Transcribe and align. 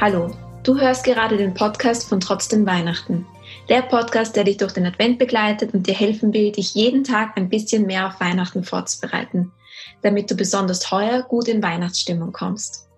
Hallo, 0.00 0.30
du 0.62 0.78
hörst 0.78 1.02
gerade 1.02 1.36
den 1.36 1.54
Podcast 1.54 2.08
von 2.08 2.20
Trotzdem 2.20 2.64
Weihnachten. 2.64 3.26
Der 3.68 3.82
Podcast, 3.82 4.36
der 4.36 4.44
dich 4.44 4.56
durch 4.56 4.70
den 4.70 4.86
Advent 4.86 5.18
begleitet 5.18 5.74
und 5.74 5.88
dir 5.88 5.94
helfen 5.94 6.32
will, 6.32 6.52
dich 6.52 6.72
jeden 6.74 7.02
Tag 7.02 7.36
ein 7.36 7.48
bisschen 7.48 7.84
mehr 7.84 8.06
auf 8.06 8.20
Weihnachten 8.20 8.62
vorzubereiten, 8.62 9.50
damit 10.02 10.30
du 10.30 10.36
besonders 10.36 10.92
heuer 10.92 11.22
gut 11.22 11.48
in 11.48 11.64
Weihnachtsstimmung 11.64 12.30
kommst. 12.30 12.88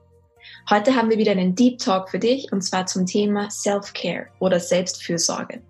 Heute 0.68 0.94
haben 0.94 1.08
wir 1.08 1.16
wieder 1.16 1.32
einen 1.32 1.54
Deep 1.54 1.78
Talk 1.78 2.10
für 2.10 2.18
dich 2.18 2.52
und 2.52 2.60
zwar 2.60 2.84
zum 2.84 3.06
Thema 3.06 3.50
Self-Care 3.50 4.26
oder 4.38 4.60
Selbstfürsorge. 4.60 5.62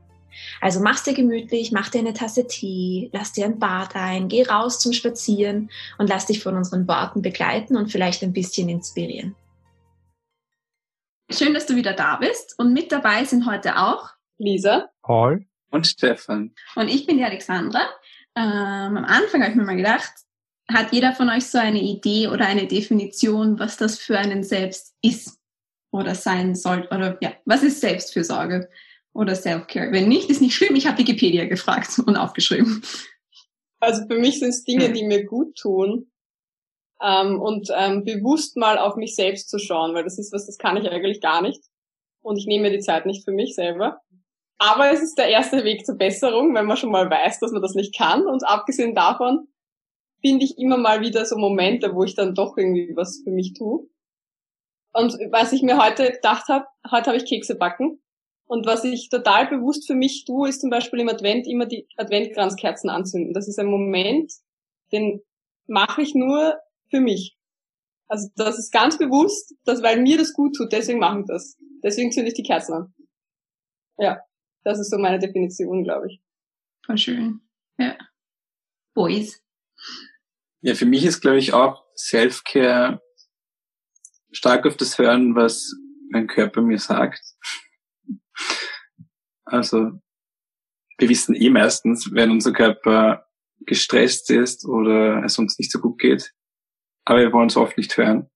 Also 0.61 0.81
mach's 0.81 1.05
dir 1.05 1.15
gemütlich, 1.15 1.71
mach 1.71 1.91
dir 1.91 2.01
eine 2.01 2.13
Tasse 2.13 2.49
Tee, 2.49 3.09
lass 3.13 3.31
dir 3.31 3.45
ein 3.45 3.61
Bad 3.61 3.95
ein, 3.95 4.27
geh 4.27 4.43
raus 4.43 4.81
zum 4.81 4.93
Spazieren 4.93 5.71
und 5.97 6.09
lass 6.09 6.27
dich 6.27 6.43
von 6.43 6.57
unseren 6.57 6.89
Worten 6.89 7.23
begleiten 7.23 7.77
und 7.77 7.93
vielleicht 7.93 8.25
ein 8.25 8.33
bisschen 8.33 8.69
inspirieren. 8.69 9.37
Schön, 11.33 11.55
dass 11.55 11.67
du 11.67 11.77
wieder 11.77 11.93
da 11.93 12.17
bist. 12.17 12.59
Und 12.59 12.73
mit 12.73 12.91
dabei 12.91 13.25
sind 13.25 13.47
heute 13.47 13.77
auch 13.79 14.11
Lisa, 14.39 14.91
Paul 15.03 15.47
und 15.71 15.87
Stefan. 15.87 16.53
Und 16.75 16.89
ich 16.89 17.07
bin 17.07 17.19
die 17.19 17.25
Alexandra. 17.25 17.89
Ähm, 18.35 18.97
am 18.97 19.05
Anfang 19.05 19.43
habe 19.43 19.53
ich 19.53 19.57
mir 19.57 19.65
mal 19.65 19.77
gedacht, 19.77 20.13
hat 20.69 20.93
jeder 20.93 21.13
von 21.13 21.29
euch 21.29 21.47
so 21.47 21.59
eine 21.59 21.81
Idee 21.81 22.29
oder 22.29 22.47
eine 22.47 22.67
Definition, 22.67 23.61
was 23.61 23.77
das 23.77 23.99
für 23.99 24.19
einen 24.19 24.43
selbst 24.43 24.97
ist 25.03 25.39
oder 25.93 26.17
sein 26.17 26.57
soll? 26.57 26.89
Oder 26.91 27.17
ja, 27.21 27.33
was 27.45 27.63
ist 27.63 27.81
Selbstfürsorge 27.81 28.69
oder 29.13 29.37
Self-Care? 29.37 29.93
Wenn 29.93 30.09
nicht, 30.09 30.31
ist 30.31 30.43
nicht 30.43 30.57
schlimm. 30.57 30.75
Ich 30.75 30.89
habe 30.89 30.99
Wikipedia 30.99 31.45
gefragt 31.45 32.01
und 32.05 32.17
aufgeschrieben. 32.17 32.83
Also 33.79 34.05
für 34.09 34.19
mich 34.19 34.41
sind 34.41 34.51
es 34.51 34.65
Dinge, 34.65 34.93
die 34.93 35.05
mir 35.05 35.25
gut 35.25 35.57
tun 35.57 36.10
ähm, 37.03 37.41
und 37.41 37.69
ähm, 37.77 38.05
bewusst 38.05 38.57
mal 38.57 38.79
auf 38.79 38.97
mich 38.97 39.15
selbst 39.15 39.49
zu 39.49 39.59
schauen, 39.59 39.95
weil 39.95 40.05
das 40.05 40.19
ist 40.19 40.33
was, 40.33 40.47
das 40.47 40.59
kann 40.59 40.77
ich 40.77 40.91
eigentlich 40.91 41.21
gar 41.21 41.43
nicht. 41.43 41.63
Und 42.23 42.37
ich 42.37 42.47
nehme 42.47 42.69
mir 42.69 42.77
die 42.77 42.83
Zeit 42.83 43.07
nicht 43.07 43.25
für 43.25 43.33
mich 43.33 43.55
selber. 43.55 44.01
Aber 44.59 44.93
es 44.93 45.01
ist 45.01 45.17
der 45.17 45.29
erste 45.29 45.65
Weg 45.65 45.87
zur 45.87 45.97
Besserung, 45.97 46.55
wenn 46.55 46.67
man 46.67 46.77
schon 46.77 46.91
mal 46.91 47.09
weiß, 47.09 47.41
dass 47.41 47.53
man 47.53 47.63
das 47.63 47.75
nicht 47.75 47.97
kann. 47.97 48.27
Und 48.27 48.47
abgesehen 48.47 48.95
davon 48.95 49.49
finde 50.21 50.45
ich 50.45 50.59
immer 50.59 50.77
mal 50.77 51.01
wieder 51.01 51.25
so 51.25 51.39
Momente, 51.39 51.95
wo 51.95 52.05
ich 52.05 52.15
dann 52.15 52.35
doch 52.35 52.59
irgendwie 52.59 52.93
was 52.95 53.23
für 53.25 53.31
mich 53.31 53.55
tue. 53.55 53.89
Und 54.93 55.15
was 55.31 55.53
ich 55.53 55.63
mir 55.63 55.83
heute 55.83 56.11
gedacht 56.11 56.49
habe, 56.49 56.67
heute 56.91 57.07
habe 57.07 57.17
ich 57.17 57.25
Kekse 57.25 57.55
backen. 57.55 58.03
Und 58.47 58.67
was 58.67 58.85
ich 58.85 59.09
total 59.09 59.47
bewusst 59.47 59.87
für 59.87 59.95
mich 59.95 60.25
tue, 60.27 60.49
ist 60.49 60.61
zum 60.61 60.71
Beispiel 60.71 61.01
im 61.01 61.09
Advent 61.09 61.47
immer 61.47 61.67
die 61.67 61.87
Adventkranzkerzen 61.97 62.91
anzünden. 62.91 63.33
Das 63.33 63.49
ist 63.49 63.59
ein 63.59 63.67
Moment, 63.67 64.33
den 64.93 65.23
mache 65.69 66.03
ich 66.03 66.15
nur 66.15 66.59
für 66.91 67.01
mich. 67.01 67.37
Also 68.09 68.29
das 68.37 68.59
ist 68.59 68.73
ganz 68.73 68.99
bewusst, 68.99 69.55
dass 69.65 69.83
weil 69.83 70.03
mir 70.03 70.19
das 70.19 70.33
gut 70.33 70.57
tut, 70.57 70.73
deswegen 70.73 70.99
mache 70.99 71.21
ich 71.21 71.27
das. 71.27 71.57
Deswegen 71.83 72.11
zünde 72.13 72.29
ich 72.29 72.35
die 72.35 72.43
Kerzen 72.43 72.75
an. 72.75 72.95
Ja, 73.99 74.21
das 74.65 74.79
ist 74.81 74.91
so 74.91 74.99
meine 74.99 75.19
Definition, 75.19 75.85
glaube 75.85 76.09
ich. 76.09 76.21
Voll 76.85 76.99
schön. 76.99 77.41
Ja. 77.79 77.97
Boys. 78.95 79.43
Ja, 80.63 80.75
für 80.75 80.87
mich 80.87 81.05
ist, 81.05 81.21
glaube 81.21 81.39
ich, 81.39 81.53
auch 81.53 81.85
Self-Care 81.97 83.01
stark 84.33 84.67
auf 84.67 84.77
das 84.77 84.99
Hören, 84.99 85.35
was 85.35 85.73
mein 86.11 86.27
Körper 86.27 86.61
mir 86.63 86.79
sagt. 86.79 87.23
Also, 89.45 89.93
wir 90.99 91.09
wissen 91.09 91.35
eh 91.35 91.51
meistens, 91.51 92.13
wenn 92.13 92.31
unser 92.31 92.53
Körper 92.53 93.27
gestresst 93.61 94.31
ist 94.31 94.65
oder 94.65 95.25
es 95.25 95.39
uns 95.39 95.59
nicht 95.59 95.71
so 95.71 95.81
gut 95.81 95.99
geht, 95.99 96.33
aber 97.11 97.19
wir 97.19 97.33
wollen 97.33 97.49
es 97.49 97.57
oft 97.57 97.77
nicht 97.77 97.97
hören. 97.97 98.31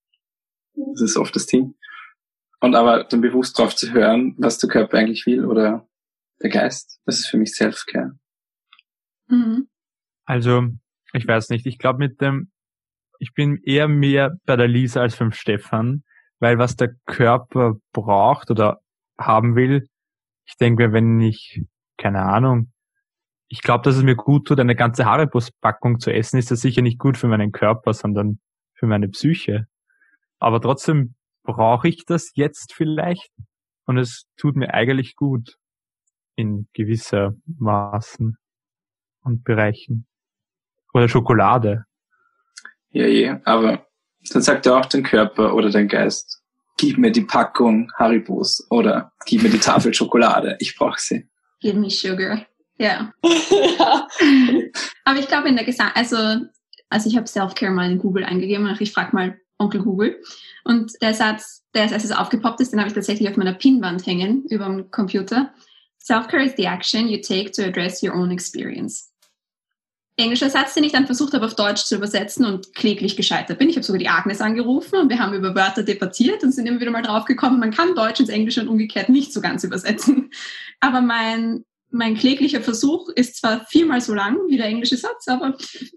Das 0.75 1.00
ist 1.00 1.17
oft 1.17 1.34
das 1.36 1.47
Ding. 1.47 1.75
Und 2.61 2.75
aber 2.75 3.05
dann 3.05 3.20
bewusst 3.20 3.56
drauf 3.56 3.76
zu 3.76 3.93
hören, 3.93 4.34
was 4.37 4.59
der 4.59 4.69
Körper 4.69 4.99
eigentlich 4.99 5.26
will 5.26 5.44
oder 5.44 5.87
der 6.43 6.50
Geist, 6.50 7.00
das 7.04 7.21
ist 7.21 7.28
für 7.28 7.37
mich 7.37 7.54
Self-Care. 7.54 8.19
Mhm. 9.28 9.69
Also, 10.25 10.66
ich 11.12 11.26
weiß 11.26 11.50
nicht, 11.50 11.66
ich 11.66 11.78
glaube 11.78 12.00
mit 12.00 12.21
dem, 12.21 12.50
ich 13.21 13.32
bin 13.32 13.60
eher 13.62 13.87
mehr 13.87 14.37
bei 14.44 14.56
der 14.56 14.66
Lisa 14.66 15.03
als 15.03 15.16
beim 15.16 15.31
Stefan, 15.31 16.03
weil 16.41 16.59
was 16.59 16.75
der 16.75 16.97
Körper 17.06 17.75
braucht 17.93 18.50
oder 18.50 18.81
haben 19.16 19.54
will, 19.54 19.87
ich 20.47 20.56
denke 20.56 20.88
mir, 20.88 20.93
wenn 20.93 21.20
ich, 21.20 21.62
keine 21.97 22.22
Ahnung, 22.22 22.72
ich 23.47 23.62
glaube, 23.62 23.84
dass 23.84 23.97
es 23.97 24.03
mir 24.03 24.16
gut 24.16 24.49
tut, 24.49 24.59
eine 24.59 24.75
ganze 24.75 25.04
Haribo-Packung 25.04 26.00
zu 26.00 26.12
essen, 26.12 26.38
ist 26.38 26.50
das 26.50 26.60
sicher 26.60 26.82
nicht 26.82 26.99
gut 26.99 27.16
für 27.16 27.28
meinen 27.28 27.53
Körper, 27.53 27.94
sondern 27.94 28.41
für 28.75 28.87
meine 28.87 29.09
Psyche. 29.09 29.67
Aber 30.39 30.61
trotzdem 30.61 31.15
brauche 31.43 31.89
ich 31.89 32.05
das 32.07 32.33
jetzt 32.35 32.75
vielleicht 32.75 33.31
und 33.87 33.99
es 33.99 34.27
tut 34.37 34.57
mir 34.57 34.75
eigentlich 34.75 35.17
gut 35.17 35.57
in 36.37 36.69
gewisser 36.73 37.35
Maßen 37.59 38.37
und 39.23 39.45
Bereichen. 39.45 40.07
Oder 40.93 41.09
Schokolade. 41.09 41.85
Ja, 42.91 43.07
ja, 43.07 43.41
aber 43.45 43.87
dann 44.33 44.43
sagt 44.43 44.67
er 44.67 44.77
auch 44.77 44.87
dein 44.87 45.03
Körper 45.03 45.55
oder 45.55 45.71
dein 45.71 45.89
Geist, 45.89 46.43
gib 46.77 46.99
mir 46.99 47.11
die 47.11 47.25
Packung 47.25 47.91
Haribos 47.97 48.67
oder 48.71 49.12
gib 49.27 49.43
mir 49.43 49.51
die 49.51 49.59
Tafel 49.59 49.93
Schokolade, 49.95 50.56
ich 50.61 50.77
brauche 50.77 51.01
sie. 51.01 51.29
Give 51.61 51.79
me 51.79 51.91
sugar. 51.91 52.47
Ja. 52.77 53.12
Aber 55.05 55.19
ich 55.19 55.29
glaube 55.29 55.49
in 55.49 55.56
der 55.56 55.65
Gesang, 55.65 55.91
also 55.95 56.17
also 56.89 57.09
ich 57.09 57.17
habe 57.17 57.27
Self-Care 57.27 57.72
mal 57.72 57.91
in 57.91 57.99
Google 57.99 58.25
eingegeben 58.25 58.67
und 58.67 58.81
ich 58.81 58.93
frage 58.93 59.15
mal 59.15 59.39
Onkel 59.59 59.83
Google. 59.83 60.21
Und 60.65 60.93
der 61.00 61.15
Satz, 61.15 61.65
der 61.75 61.83
als 61.83 61.93
erstes 61.93 62.12
aufgepoppt 62.12 62.61
ist, 62.61 62.72
den 62.72 62.81
habe 62.81 62.89
ich 62.89 62.95
tatsächlich 62.95 63.28
auf 63.28 63.37
meiner 63.37 63.55
Pinwand 63.55 64.06
hängen 64.06 64.45
über 64.49 64.67
dem 64.67 64.91
Computer. 64.91 65.53
Self-Care 66.03 66.44
is 66.44 66.55
the 66.56 66.65
action 66.65 67.09
you 67.09 67.21
take 67.21 67.50
to 67.53 67.62
address 67.62 68.03
your 68.03 68.15
own 68.15 68.31
experience. 68.31 69.11
Englischer 70.17 70.49
Satz, 70.49 70.75
den 70.75 70.84
ich 70.84 70.93
dann 70.93 71.06
versucht 71.06 71.34
habe 71.34 71.44
auf 71.44 71.56
Deutsch 71.56 71.84
zu 71.84 71.97
übersetzen 71.97 72.44
und 72.44 72.73
kläglich 72.75 73.17
gescheitert 73.17 73.59
bin. 73.59 73.69
Ich 73.69 73.75
habe 73.75 73.84
sogar 73.84 73.99
die 73.99 74.09
Agnes 74.09 74.41
angerufen 74.41 74.97
und 75.00 75.09
wir 75.09 75.19
haben 75.19 75.34
über 75.34 75.56
Wörter 75.56 75.83
debattiert 75.83 76.44
und 76.44 76.53
sind 76.53 76.67
immer 76.67 76.78
wieder 76.78 76.93
mal 76.93 77.03
drauf 77.03 77.25
gekommen, 77.25 77.59
man 77.59 77.73
kann 77.73 77.97
Deutsch 77.97 78.21
ins 78.21 78.28
Englische 78.28 78.61
und 78.61 78.69
umgekehrt 78.69 79.09
nicht 79.09 79.33
so 79.33 79.41
ganz 79.41 79.65
übersetzen. 79.65 80.31
Aber 80.81 81.00
mein 81.00 81.65
mein 81.94 82.16
kläglicher 82.16 82.60
Versuch 82.60 83.09
ist 83.10 83.37
zwar 83.37 83.65
viermal 83.66 84.00
so 84.00 84.15
lang 84.15 84.37
wie 84.49 84.56
der 84.56 84.66
englische 84.66 84.97
Satz, 84.97 85.28
aber 85.28 85.56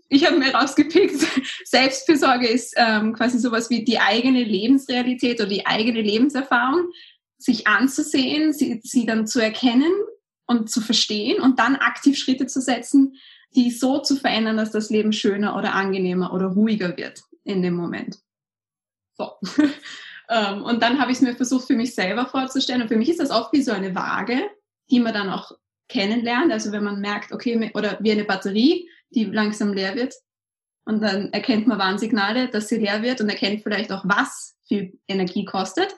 ich 0.09 0.25
habe 0.25 0.37
mir 0.37 0.53
rausgepickt, 0.53 1.15
Selbstfürsorge 1.65 2.47
ist 2.47 2.75
ähm, 2.77 3.13
quasi 3.13 3.39
sowas 3.39 3.69
wie 3.69 3.83
die 3.83 3.99
eigene 3.99 4.43
Lebensrealität 4.43 5.39
oder 5.39 5.49
die 5.49 5.65
eigene 5.65 6.01
Lebenserfahrung, 6.01 6.91
sich 7.39 7.67
anzusehen, 7.67 8.53
sie, 8.53 8.79
sie 8.83 9.05
dann 9.05 9.25
zu 9.25 9.39
erkennen 9.39 9.91
und 10.45 10.69
zu 10.69 10.81
verstehen 10.81 11.41
und 11.41 11.59
dann 11.59 11.75
aktiv 11.75 12.17
Schritte 12.17 12.45
zu 12.45 12.61
setzen, 12.61 13.15
die 13.55 13.71
so 13.71 13.99
zu 13.99 14.15
verändern, 14.15 14.57
dass 14.57 14.71
das 14.71 14.91
Leben 14.91 15.13
schöner 15.13 15.57
oder 15.57 15.73
angenehmer 15.73 16.31
oder 16.31 16.47
ruhiger 16.47 16.95
wird 16.95 17.23
in 17.43 17.61
dem 17.61 17.75
Moment. 17.75 18.19
So. 19.17 19.31
Ähm, 20.29 20.63
und 20.63 20.83
dann 20.83 20.99
habe 20.99 21.09
ich 21.09 21.19
es 21.19 21.21
mir 21.21 21.37
versucht, 21.37 21.67
für 21.67 21.75
mich 21.77 21.95
selber 21.95 22.25
vorzustellen. 22.25 22.81
Und 22.81 22.89
für 22.89 22.97
mich 22.97 23.07
ist 23.07 23.21
das 23.21 23.31
oft 23.31 23.53
wie 23.53 23.61
so 23.61 23.71
eine 23.71 23.95
Waage, 23.95 24.41
die 24.91 24.99
man 24.99 25.13
dann 25.13 25.29
auch 25.29 25.53
kennenlernt. 25.89 26.51
Also 26.51 26.71
wenn 26.71 26.83
man 26.83 27.01
merkt, 27.01 27.31
okay, 27.31 27.71
oder 27.73 27.97
wie 28.01 28.11
eine 28.11 28.25
Batterie, 28.25 28.89
die 29.09 29.25
langsam 29.25 29.73
leer 29.73 29.95
wird. 29.95 30.13
Und 30.85 31.01
dann 31.01 31.33
erkennt 31.33 31.67
man 31.67 31.79
Warnsignale, 31.79 32.47
dass 32.47 32.69
sie 32.69 32.77
leer 32.77 33.01
wird 33.01 33.19
und 33.19 33.29
erkennt 33.29 33.63
vielleicht 33.63 33.91
auch, 33.91 34.03
was 34.05 34.57
viel 34.67 34.97
Energie 35.07 35.45
kostet. 35.45 35.95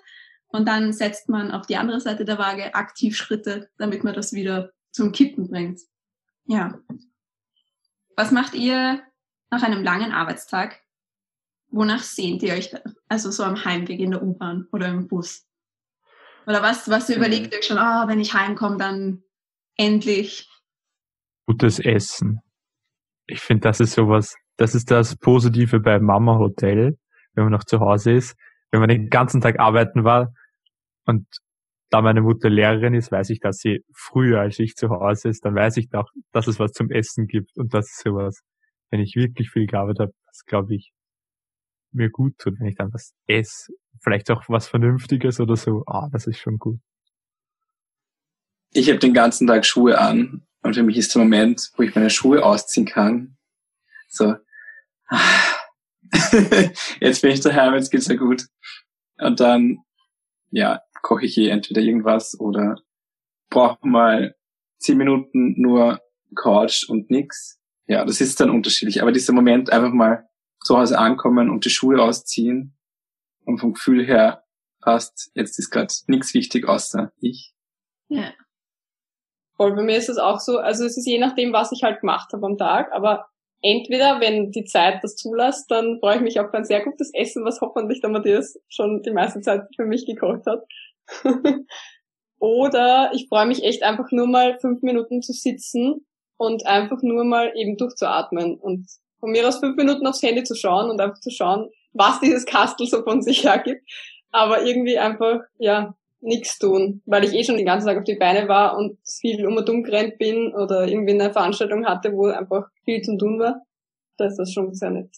Und 0.48 0.68
dann 0.68 0.94
setzt 0.94 1.30
man 1.30 1.52
auf 1.52 1.68
die 1.68 1.78
andere 1.78 2.02
Seite 2.02 2.26
der 2.26 2.40
Waage 2.40 2.74
aktiv 2.74 3.16
Schritte, 3.16 3.70
damit 3.78 4.04
man 4.04 4.16
das 4.16 4.34
wieder 4.34 4.72
zum 4.92 5.12
Kippen 5.12 5.48
bringt. 5.48 5.80
Ja. 6.46 6.80
Was 8.16 8.32
macht 8.32 8.56
ihr 8.56 9.04
nach 9.52 9.62
einem 9.62 9.84
langen 9.84 10.12
Arbeitstag? 10.12 10.82
Wonach 11.70 12.02
sehnt 12.02 12.42
ihr 12.42 12.54
euch? 12.54 12.72
Also 13.08 13.30
so 13.30 13.44
am 13.44 13.64
Heimweg 13.64 14.00
in 14.00 14.12
der 14.12 14.24
U-Bahn 14.24 14.68
oder 14.72 14.88
im 14.88 15.08
Bus? 15.08 15.46
Oder 16.48 16.64
was, 16.64 16.90
was 16.90 17.10
überlegt 17.10 17.54
ihr 17.54 17.62
schon, 17.62 17.78
ah, 17.78 18.04
oh, 18.04 18.08
wenn 18.08 18.20
ich 18.20 18.34
heimkomme, 18.34 18.78
dann 18.78 19.24
endlich. 19.80 20.48
Gutes 21.48 21.80
Essen. 21.80 22.42
Ich 23.26 23.40
finde, 23.40 23.62
das 23.62 23.80
ist 23.80 23.94
sowas, 23.94 24.36
das 24.58 24.76
ist 24.76 24.92
das 24.92 25.16
Positive 25.16 25.80
bei 25.80 26.00
Mama 26.00 26.38
Hotel, 26.38 26.98
wenn 27.34 27.46
man 27.46 27.54
noch 27.54 27.64
zu 27.64 27.80
Hause 27.80 28.12
ist. 28.12 28.36
Wenn 28.72 28.82
man 28.82 28.90
den 28.90 29.10
ganzen 29.10 29.42
Tag 29.42 29.60
arbeiten 29.60 30.04
war 30.04 30.34
und 31.06 31.26
da 31.90 32.02
meine 32.02 32.22
Mutter 32.22 32.50
Lehrerin 32.50 32.94
ist, 32.94 33.12
weiß 33.12 33.32
ich, 33.32 33.40
dass 33.40 33.58
sie 33.58 33.84
früher 33.96 34.42
als 34.42 34.60
ich 34.60 34.76
zu 34.76 34.90
Hause 34.90 35.30
ist, 35.30 35.44
dann 35.44 35.56
weiß 35.56 35.78
ich 35.78 35.92
auch, 35.94 36.10
dass 36.32 36.48
es 36.48 36.60
was 36.60 36.72
zum 36.74 36.92
Essen 36.92 37.26
gibt 37.26 37.58
und 37.58 37.74
das 37.74 37.90
ist 37.90 38.04
sowas, 38.04 38.42
wenn 38.92 39.00
ich 39.00 39.16
wirklich 39.16 39.50
viel 39.50 39.66
gearbeitet 39.66 40.02
habe, 40.02 40.14
das 40.28 40.44
glaube 40.46 40.76
ich 40.76 40.92
mir 41.92 42.12
gut 42.12 42.38
tut, 42.38 42.60
wenn 42.60 42.68
ich 42.68 42.76
dann 42.76 42.94
was 42.94 43.14
esse. 43.26 43.74
Vielleicht 44.02 44.30
auch 44.30 44.44
was 44.50 44.68
Vernünftiges 44.68 45.40
oder 45.40 45.56
so. 45.56 45.84
Ah, 45.88 46.10
das 46.12 46.28
ist 46.28 46.38
schon 46.38 46.60
gut 46.60 46.80
ich 48.72 48.90
habe 48.90 49.00
den 49.00 49.14
ganzen 49.14 49.48
Tag 49.48 49.66
Schuhe 49.66 50.00
an 50.00 50.46
und 50.62 50.76
für 50.76 50.84
mich 50.84 50.98
ist 50.98 51.16
der 51.16 51.22
Moment, 51.22 51.72
wo 51.76 51.84
ich 51.84 51.96
meine 51.96 52.10
Schuhe 52.10 52.44
ausziehen 52.44 52.86
kann. 52.86 53.38
So, 54.10 54.36
jetzt 57.00 57.22
bin 57.22 57.32
ich 57.32 57.42
daheim, 57.42 57.74
jetzt 57.74 57.92
geht's 57.92 58.08
ja 58.08 58.16
gut. 58.16 58.46
Und 59.18 59.40
dann, 59.40 59.80
ja, 60.52 60.82
koche 61.02 61.26
ich 61.26 61.38
eh 61.38 61.50
entweder 61.50 61.82
irgendwas 61.82 62.40
oder 62.40 62.78
brauche 63.50 63.88
mal 63.88 64.36
zehn 64.78 64.98
Minuten 64.98 65.60
nur 65.60 66.02
Couch 66.36 66.88
und 66.88 67.10
nix. 67.10 67.60
Ja, 67.88 68.06
das 68.06 68.22
ist 68.22 68.40
dann 68.40 68.52
unterschiedlich. 68.52 69.02
Aber 69.02 69.12
dieser 69.12 69.34
Moment 69.34 69.72
einfach 69.72 69.92
mal 69.92 70.30
zu 70.64 70.78
Hause 70.78 71.00
ankommen 71.00 71.50
und 71.50 71.66
die 71.66 71.70
Schuhe 71.70 72.02
ausziehen 72.02 72.78
und 73.46 73.60
vom 73.60 73.74
Gefühl 73.74 74.06
her 74.06 74.44
passt, 74.82 75.32
jetzt 75.34 75.58
ist 75.58 75.72
gerade 75.72 75.94
nichts 76.08 76.34
wichtig 76.34 76.68
außer 76.68 77.12
ich. 77.20 77.54
Ja. 78.08 78.34
Voll, 79.60 79.76
bei 79.76 79.84
mir 79.84 79.98
ist 79.98 80.08
es 80.08 80.18
auch 80.18 80.40
so, 80.40 80.58
also 80.58 80.86
es 80.86 80.96
ist 80.96 81.06
je 81.06 81.20
nachdem, 81.20 81.52
was 81.52 81.74
ich 81.74 81.84
halt 81.84 82.00
gemacht 82.00 82.32
habe 82.32 82.46
am 82.46 82.58
Tag, 82.58 82.94
aber 82.94 83.28
entweder, 83.62 84.22
wenn 84.22 84.52
die 84.52 84.64
Zeit 84.64 85.04
das 85.04 85.18
zulässt, 85.18 85.70
dann 85.70 86.00
freue 86.00 86.16
ich 86.16 86.22
mich 86.22 86.40
auf 86.40 86.54
ein 86.54 86.64
sehr 86.64 86.82
gutes 86.82 87.14
Essen, 87.14 87.44
was 87.44 87.60
hoffentlich 87.60 88.00
der 88.00 88.10
Matthias 88.10 88.58
schon 88.70 89.02
die 89.04 89.12
meiste 89.12 89.42
Zeit 89.42 89.64
für 89.76 89.84
mich 89.84 90.06
gekocht 90.06 90.46
hat. 90.46 90.64
Oder 92.40 93.12
ich 93.14 93.28
freue 93.28 93.48
mich 93.48 93.66
echt 93.66 93.84
einfach 93.84 94.12
nur 94.12 94.28
mal 94.28 94.58
fünf 94.62 94.82
Minuten 94.82 95.22
zu 95.22 95.34
sitzen 95.34 96.06
und 96.38 96.66
einfach 96.66 97.02
nur 97.02 97.26
mal 97.26 97.52
eben 97.54 97.76
durchzuatmen 97.76 98.58
und 98.58 98.88
von 99.20 99.32
mir 99.32 99.46
aus 99.46 99.60
fünf 99.60 99.76
Minuten 99.76 100.08
aufs 100.08 100.24
Handy 100.24 100.46
zu 100.46 100.56
schauen 100.56 100.90
und 100.90 101.02
einfach 101.02 101.20
zu 101.20 101.32
schauen, 101.32 101.70
was 101.92 102.22
dieses 102.22 102.46
Kastel 102.46 102.88
so 102.88 103.04
von 103.04 103.22
sich 103.22 103.44
hergibt. 103.44 103.82
Aber 104.32 104.64
irgendwie 104.64 104.98
einfach, 104.98 105.42
ja, 105.58 105.96
nichts 106.22 106.60
tun, 106.60 107.02
weil 107.06 107.24
ich 107.24 107.34
eh 107.34 107.44
schon 107.44 107.58
den 107.58 107.66
ganzen 107.66 107.88
Tag 107.88 107.98
auf 107.98 108.04
die 108.04 108.16
Beine 108.16 108.48
war 108.48 108.78
und 108.78 108.98
viel 109.06 109.46
um 109.46 109.58
und 109.58 109.70
um 109.70 109.84
gerannt 109.84 110.18
bin 110.18 110.54
oder 110.54 110.88
irgendwie 110.88 111.14
eine 111.14 111.32
Veranstaltung 111.32 111.86
hatte, 111.86 112.14
wo 112.14 112.28
einfach 112.28 112.68
viel 112.84 113.02
zum 113.02 113.18
tun 113.18 113.40
war. 113.40 113.62
Da 114.18 114.26
ist 114.26 114.38
das 114.38 114.52
schon 114.52 114.74
sehr 114.74 114.92
nett. 114.92 115.10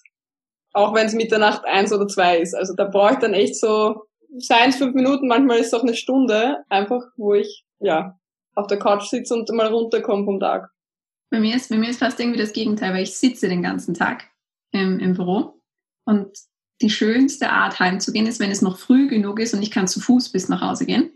Auch 0.74 0.94
wenn 0.94 1.08
es 1.08 1.14
Mitternacht 1.14 1.66
eins 1.66 1.92
oder 1.92 2.08
zwei 2.08 2.40
ist. 2.40 2.54
Also 2.54 2.76
da 2.76 2.86
brauche 2.86 3.14
ich 3.14 3.20
dann 3.20 3.34
echt 3.34 3.56
so, 3.56 4.04
seien 4.38 4.70
es 4.70 4.78
fünf 4.78 4.94
Minuten, 4.94 5.28
manchmal 5.28 5.58
ist 5.58 5.68
es 5.68 5.74
auch 5.74 5.84
eine 5.84 5.96
Stunde, 5.96 6.64
einfach 6.70 7.04
wo 7.18 7.34
ich, 7.34 7.66
ja, 7.80 8.18
auf 8.56 8.68
der 8.68 8.80
Couch 8.80 9.04
sitze 9.04 9.34
und 9.34 9.50
mal 9.52 9.68
runterkomme 9.68 10.26
vom 10.26 10.40
Tag. 10.40 10.70
Bei 11.30 11.40
mir 11.40 11.56
ist, 11.56 11.70
bei 11.70 11.78
mir 11.78 11.90
ist 11.90 12.00
fast 12.00 12.20
irgendwie 12.20 12.40
das 12.40 12.54
Gegenteil, 12.54 12.94
weil 12.94 13.04
ich 13.04 13.18
sitze 13.18 13.48
den 13.48 13.64
ganzen 13.64 13.94
Tag 13.94 14.30
im, 14.72 15.00
im 15.00 15.14
Büro 15.14 15.62
und 16.06 16.38
die 16.82 16.90
schönste 16.90 17.52
Art 17.52 17.80
heimzugehen 17.80 18.28
ist, 18.28 18.40
wenn 18.40 18.52
es 18.52 18.62
noch 18.62 18.78
früh 18.78 19.08
genug 19.08 19.40
ist 19.40 19.54
und 19.54 19.62
ich 19.62 19.72
kann 19.72 19.88
zu 19.88 20.00
Fuß 20.00 20.30
bis 20.30 20.50
nach 20.50 20.62
Hause 20.62 20.86
gehen. 20.86 21.12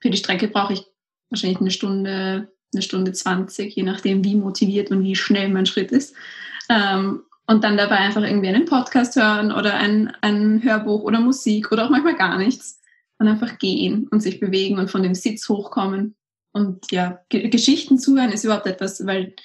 Für 0.00 0.10
die 0.10 0.16
Strecke 0.16 0.48
brauche 0.48 0.72
ich 0.72 0.84
wahrscheinlich 1.30 1.60
eine 1.60 1.70
Stunde, 1.70 2.52
eine 2.72 2.82
Stunde 2.82 3.12
zwanzig, 3.12 3.76
je 3.76 3.82
nachdem, 3.82 4.24
wie 4.24 4.34
motiviert 4.34 4.90
und 4.90 5.02
wie 5.04 5.16
schnell 5.16 5.48
mein 5.48 5.66
Schritt 5.66 5.92
ist. 5.92 6.14
Ähm, 6.68 7.22
und 7.46 7.62
dann 7.62 7.76
dabei 7.76 7.98
einfach 7.98 8.22
irgendwie 8.22 8.48
einen 8.48 8.64
Podcast 8.64 9.16
hören 9.16 9.52
oder 9.52 9.74
ein, 9.74 10.12
ein 10.22 10.62
Hörbuch 10.62 11.02
oder 11.02 11.20
Musik 11.20 11.70
oder 11.72 11.84
auch 11.84 11.90
manchmal 11.90 12.16
gar 12.16 12.38
nichts. 12.38 12.80
Und 13.18 13.28
einfach 13.28 13.58
gehen 13.58 14.08
und 14.08 14.22
sich 14.22 14.40
bewegen 14.40 14.80
und 14.80 14.90
von 14.90 15.04
dem 15.04 15.14
Sitz 15.14 15.48
hochkommen 15.48 16.16
und 16.52 16.90
ja, 16.90 17.20
Geschichten 17.28 17.96
zuhören 17.96 18.32
ist 18.32 18.42
überhaupt 18.42 18.66
etwas, 18.66 19.06
weil 19.06 19.36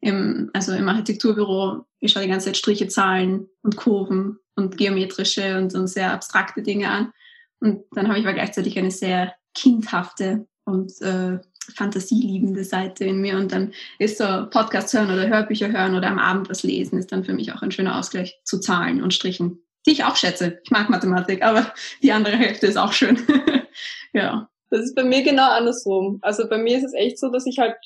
im, 0.00 0.48
also 0.54 0.72
im 0.72 0.88
Architekturbüro, 0.88 1.84
ich 2.00 2.10
schaue 2.10 2.22
die 2.22 2.30
ganze 2.30 2.46
Zeit 2.46 2.56
Striche, 2.56 2.88
Zahlen 2.88 3.46
und 3.60 3.76
Kurven 3.76 4.38
und 4.58 4.76
geometrische 4.76 5.56
und, 5.56 5.74
und 5.74 5.86
sehr 5.86 6.12
abstrakte 6.12 6.62
Dinge 6.62 6.90
an. 6.90 7.12
Und 7.60 7.84
dann 7.92 8.08
habe 8.08 8.18
ich 8.18 8.26
aber 8.26 8.34
gleichzeitig 8.34 8.76
eine 8.76 8.90
sehr 8.90 9.34
kindhafte 9.54 10.46
und 10.64 11.00
äh, 11.00 11.38
fantasieliebende 11.74 12.64
Seite 12.64 13.04
in 13.04 13.20
mir. 13.20 13.36
Und 13.36 13.52
dann 13.52 13.72
ist 13.98 14.18
so 14.18 14.24
Podcasts 14.50 14.92
hören 14.92 15.12
oder 15.12 15.28
Hörbücher 15.28 15.70
hören 15.70 15.94
oder 15.94 16.08
am 16.08 16.18
Abend 16.18 16.50
was 16.50 16.62
lesen, 16.62 16.98
ist 16.98 17.12
dann 17.12 17.24
für 17.24 17.32
mich 17.32 17.52
auch 17.52 17.62
ein 17.62 17.70
schöner 17.70 17.98
Ausgleich 17.98 18.38
zu 18.44 18.58
Zahlen 18.58 19.02
und 19.02 19.14
Strichen, 19.14 19.62
die 19.86 19.92
ich 19.92 20.04
auch 20.04 20.16
schätze. 20.16 20.60
Ich 20.64 20.70
mag 20.70 20.90
Mathematik, 20.90 21.42
aber 21.42 21.72
die 22.02 22.12
andere 22.12 22.36
Hälfte 22.36 22.66
ist 22.66 22.76
auch 22.76 22.92
schön. 22.92 23.18
ja. 24.12 24.48
Das 24.70 24.80
ist 24.80 24.94
bei 24.94 25.04
mir 25.04 25.22
genau 25.22 25.50
andersrum. 25.50 26.18
Also 26.20 26.48
bei 26.48 26.58
mir 26.58 26.76
ist 26.76 26.84
es 26.84 26.94
echt 26.94 27.18
so, 27.18 27.30
dass 27.30 27.46
ich 27.46 27.58
halt, 27.58 27.76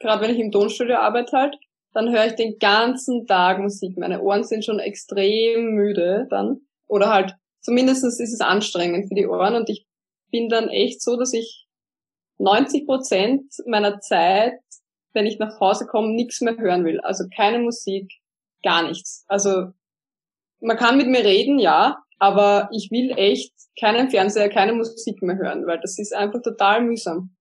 gerade 0.00 0.22
wenn 0.22 0.34
ich 0.34 0.40
im 0.40 0.52
Tonstudio 0.52 0.96
arbeite 0.96 1.36
halt, 1.36 1.56
dann 1.96 2.12
höre 2.12 2.26
ich 2.26 2.34
den 2.34 2.58
ganzen 2.58 3.26
Tag 3.26 3.58
Musik. 3.58 3.96
Meine 3.96 4.20
Ohren 4.20 4.44
sind 4.44 4.66
schon 4.66 4.78
extrem 4.78 5.70
müde 5.70 6.26
dann. 6.28 6.60
Oder 6.88 7.08
halt, 7.08 7.32
zumindest 7.62 8.04
ist 8.04 8.20
es 8.20 8.40
anstrengend 8.42 9.08
für 9.08 9.14
die 9.14 9.26
Ohren 9.26 9.54
und 9.54 9.70
ich 9.70 9.86
bin 10.30 10.50
dann 10.50 10.68
echt 10.68 11.00
so, 11.00 11.16
dass 11.16 11.32
ich 11.32 11.66
90 12.36 12.84
Prozent 12.84 13.50
meiner 13.64 13.98
Zeit, 14.00 14.60
wenn 15.14 15.24
ich 15.24 15.38
nach 15.38 15.58
Hause 15.58 15.86
komme, 15.86 16.12
nichts 16.12 16.42
mehr 16.42 16.58
hören 16.58 16.84
will. 16.84 17.00
Also 17.00 17.24
keine 17.34 17.60
Musik, 17.60 18.12
gar 18.62 18.86
nichts. 18.86 19.24
Also 19.26 19.68
man 20.60 20.76
kann 20.76 20.98
mit 20.98 21.08
mir 21.08 21.24
reden, 21.24 21.58
ja, 21.58 21.96
aber 22.18 22.68
ich 22.72 22.90
will 22.90 23.12
echt 23.16 23.54
keinen 23.80 24.10
Fernseher, 24.10 24.50
keine 24.50 24.74
Musik 24.74 25.22
mehr 25.22 25.38
hören, 25.38 25.66
weil 25.66 25.80
das 25.80 25.98
ist 25.98 26.14
einfach 26.14 26.42
total 26.42 26.82
mühsam. 26.82 27.34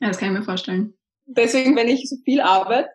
Ja, 0.00 0.08
das 0.08 0.18
kann 0.18 0.34
ich 0.34 0.38
mir 0.38 0.44
vorstellen. 0.44 0.92
Deswegen, 1.24 1.74
wenn 1.76 1.88
ich 1.88 2.10
so 2.10 2.16
viel 2.26 2.42
arbeite, 2.42 2.90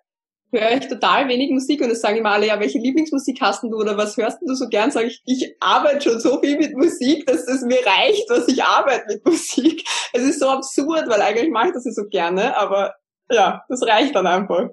höre 0.51 0.77
ich 0.77 0.87
total 0.87 1.27
wenig 1.27 1.51
Musik 1.51 1.81
und 1.81 1.89
es 1.89 2.01
sagen 2.01 2.17
immer 2.17 2.31
alle, 2.31 2.47
ja, 2.47 2.59
welche 2.59 2.79
Lieblingsmusik 2.79 3.39
hast 3.41 3.63
du 3.63 3.67
oder 3.75 3.97
was 3.97 4.17
hörst 4.17 4.39
du 4.41 4.53
so 4.53 4.67
gern? 4.67 4.91
Sage 4.91 5.07
ich, 5.07 5.21
ich 5.25 5.55
arbeite 5.59 6.09
schon 6.09 6.19
so 6.19 6.39
viel 6.39 6.57
mit 6.57 6.75
Musik, 6.75 7.25
dass 7.25 7.47
es 7.47 7.61
mir 7.61 7.79
reicht, 7.85 8.29
was 8.29 8.47
ich 8.47 8.63
arbeite 8.63 9.05
mit 9.07 9.25
Musik. 9.25 9.83
Es 10.13 10.23
ist 10.23 10.41
so 10.41 10.49
absurd, 10.49 11.07
weil 11.07 11.21
eigentlich 11.21 11.49
mache 11.51 11.67
ich 11.67 11.73
das 11.73 11.85
ja 11.85 11.91
so 11.93 12.05
gerne, 12.09 12.57
aber 12.57 12.95
ja, 13.29 13.63
das 13.69 13.81
reicht 13.83 14.13
dann 14.13 14.27
einfach. 14.27 14.69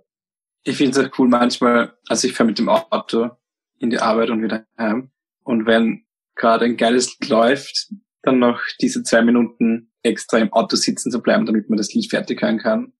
Ich 0.65 0.77
finde 0.77 0.91
es 0.91 0.99
halt 0.99 1.13
cool 1.17 1.29
manchmal, 1.29 1.97
also 2.09 2.27
ich 2.27 2.35
fahre 2.35 2.49
mit 2.49 2.59
dem 2.59 2.69
Auto 2.69 3.31
in 3.79 3.91
die 3.91 4.01
Arbeit 4.01 4.31
und 4.31 4.43
wieder 4.43 4.67
heim 4.77 5.13
und 5.45 5.67
wenn 5.67 6.05
gerade 6.35 6.65
ein 6.65 6.77
geiles 6.77 7.19
Lied 7.19 7.29
läuft, 7.31 7.93
dann 8.23 8.39
noch 8.39 8.61
diese 8.81 9.03
zwei 9.03 9.23
Minuten 9.23 9.93
extra 10.03 10.39
im 10.39 10.53
Auto 10.53 10.77
sitzen 10.77 11.11
zu 11.11 11.21
bleiben, 11.21 11.47
damit 11.47 11.69
man 11.69 11.77
das 11.77 11.93
Lied 11.93 12.11
fertig 12.11 12.43
hören 12.43 12.59
kann. 12.59 12.93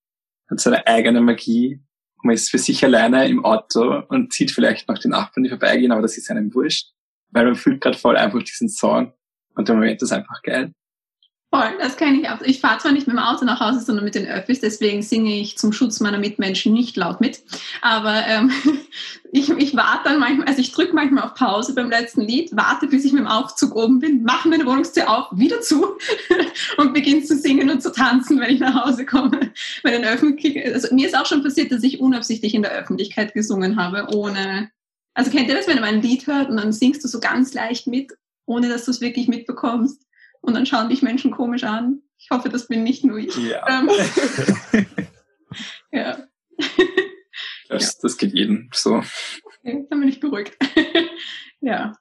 Hat 0.51 0.61
seine 0.61 0.87
eigene 0.87 1.21
Magie. 1.21 1.81
Man 2.23 2.35
ist 2.35 2.51
für 2.51 2.59
sich 2.59 2.85
alleine 2.85 3.29
im 3.29 3.45
Auto 3.45 4.03
und 4.09 4.33
sieht 4.33 4.51
vielleicht 4.51 4.89
noch 4.89 4.99
den 4.99 5.13
Nachbarn, 5.13 5.45
die 5.45 5.51
vorbeigehen, 5.51 5.93
aber 5.93 6.03
das 6.03 6.17
ist 6.19 6.31
einem 6.31 6.53
wurscht. 6.55 6.93
Weil 7.31 7.45
man 7.45 7.55
fühlt 7.55 7.81
gerade 7.81 7.97
voll 7.97 8.17
einfach 8.17 8.43
diesen 8.43 8.69
Song 8.69 9.13
und 9.55 9.69
der 9.69 9.75
Moment 9.75 10.03
ist 10.03 10.13
einfach 10.13 10.43
geil. 10.43 10.73
Voll, 11.51 11.79
das 11.79 11.97
kenne 11.97 12.21
ich 12.21 12.29
auch. 12.29 12.43
Ich 12.43 12.61
fahre 12.61 12.79
zwar 12.79 12.93
nicht 12.93 13.07
mit 13.07 13.17
dem 13.17 13.23
Auto 13.23 13.47
nach 13.47 13.59
Hause, 13.59 13.81
sondern 13.81 14.05
mit 14.05 14.15
den 14.15 14.29
Öffis, 14.29 14.61
deswegen 14.61 15.01
singe 15.01 15.35
ich 15.41 15.57
zum 15.57 15.73
Schutz 15.73 15.99
meiner 15.99 16.19
Mitmenschen 16.19 16.75
nicht 16.75 16.95
laut 16.99 17.23
mit. 17.23 17.43
Aber 17.81 18.27
ähm, 18.27 18.53
ich, 19.33 19.49
ich 19.49 19.75
warte 19.75 20.11
dann 20.11 20.21
manchmal, 20.21 20.47
also 20.47 20.61
ich 20.61 20.73
drücke 20.73 20.95
manchmal 20.95 21.25
auf 21.25 21.33
Pause 21.33 21.75
beim 21.75 21.89
letzten 21.89 22.21
Lied, 22.21 22.51
warte, 22.55 22.87
bis 22.87 23.07
ich 23.07 23.15
mit 23.15 23.23
dem 23.23 23.29
Aufzug 23.29 23.75
oben 23.77 23.99
bin, 23.99 24.25
mache 24.25 24.47
meine 24.47 24.67
Wohnungstür 24.67 25.09
auf, 25.09 25.29
wieder 25.33 25.63
zu 25.63 25.97
und 26.77 26.93
beginne 26.93 27.23
zu 27.23 27.35
singen 27.35 27.71
und 27.71 27.83
zu 27.83 27.93
tanzen, 27.93 28.39
wenn 28.41 28.51
ich 28.51 28.61
nach 28.61 28.85
Hause 28.85 29.07
komme. 29.07 29.53
Bei 29.83 29.93
den 29.93 30.05
Öffentlich 30.05 30.63
also 30.67 30.95
mir 30.95 31.07
ist 31.07 31.17
auch 31.17 31.25
schon 31.25 31.43
passiert, 31.43 31.73
dass 31.73 31.83
ich 31.83 31.99
unabsichtlich 31.99 32.53
in 32.55 32.61
der 32.61 32.73
Öffentlichkeit 32.73 33.33
gesungen 33.33 33.81
habe, 33.81 34.09
ohne. 34.15 34.71
Also 35.15 35.31
kennt 35.31 35.49
ihr 35.49 35.57
das, 35.57 35.67
wenn 35.67 35.77
man 35.77 35.85
ein 35.85 36.03
Lied 36.03 36.27
hört 36.27 36.51
und 36.51 36.59
dann 36.59 36.73
singst 36.73 37.03
du 37.03 37.09
so 37.09 37.21
ganz 37.21 37.55
leicht 37.55 37.87
mit, 37.87 38.13
ohne 38.45 38.69
dass 38.69 38.85
du 38.85 38.91
es 38.91 39.01
wirklich 39.01 39.29
mitbekommst? 39.29 40.03
Und 40.49 40.55
dann 40.55 40.67
schauen 40.67 40.89
dich 40.89 41.03
Menschen 41.03 41.31
komisch 41.31 41.63
an. 41.63 42.03
Ich 42.17 42.31
hoffe, 42.31 42.49
das 42.49 42.67
bin 42.67 42.83
nicht 42.83 43.05
nur 43.05 43.19
ich. 43.19 43.37
Ja. 43.37 43.67
Ähm, 43.69 43.91
ja. 45.93 46.27
Das, 47.69 47.95
ja. 47.95 47.99
das 48.03 48.17
geht 48.17 48.33
jedem 48.33 48.71
so. 48.73 49.03
Okay, 49.45 49.87
dann 49.91 50.01
bin 50.01 50.09
ich 50.09 50.21
beruhigt. 50.21 50.57
ja. 51.61 51.93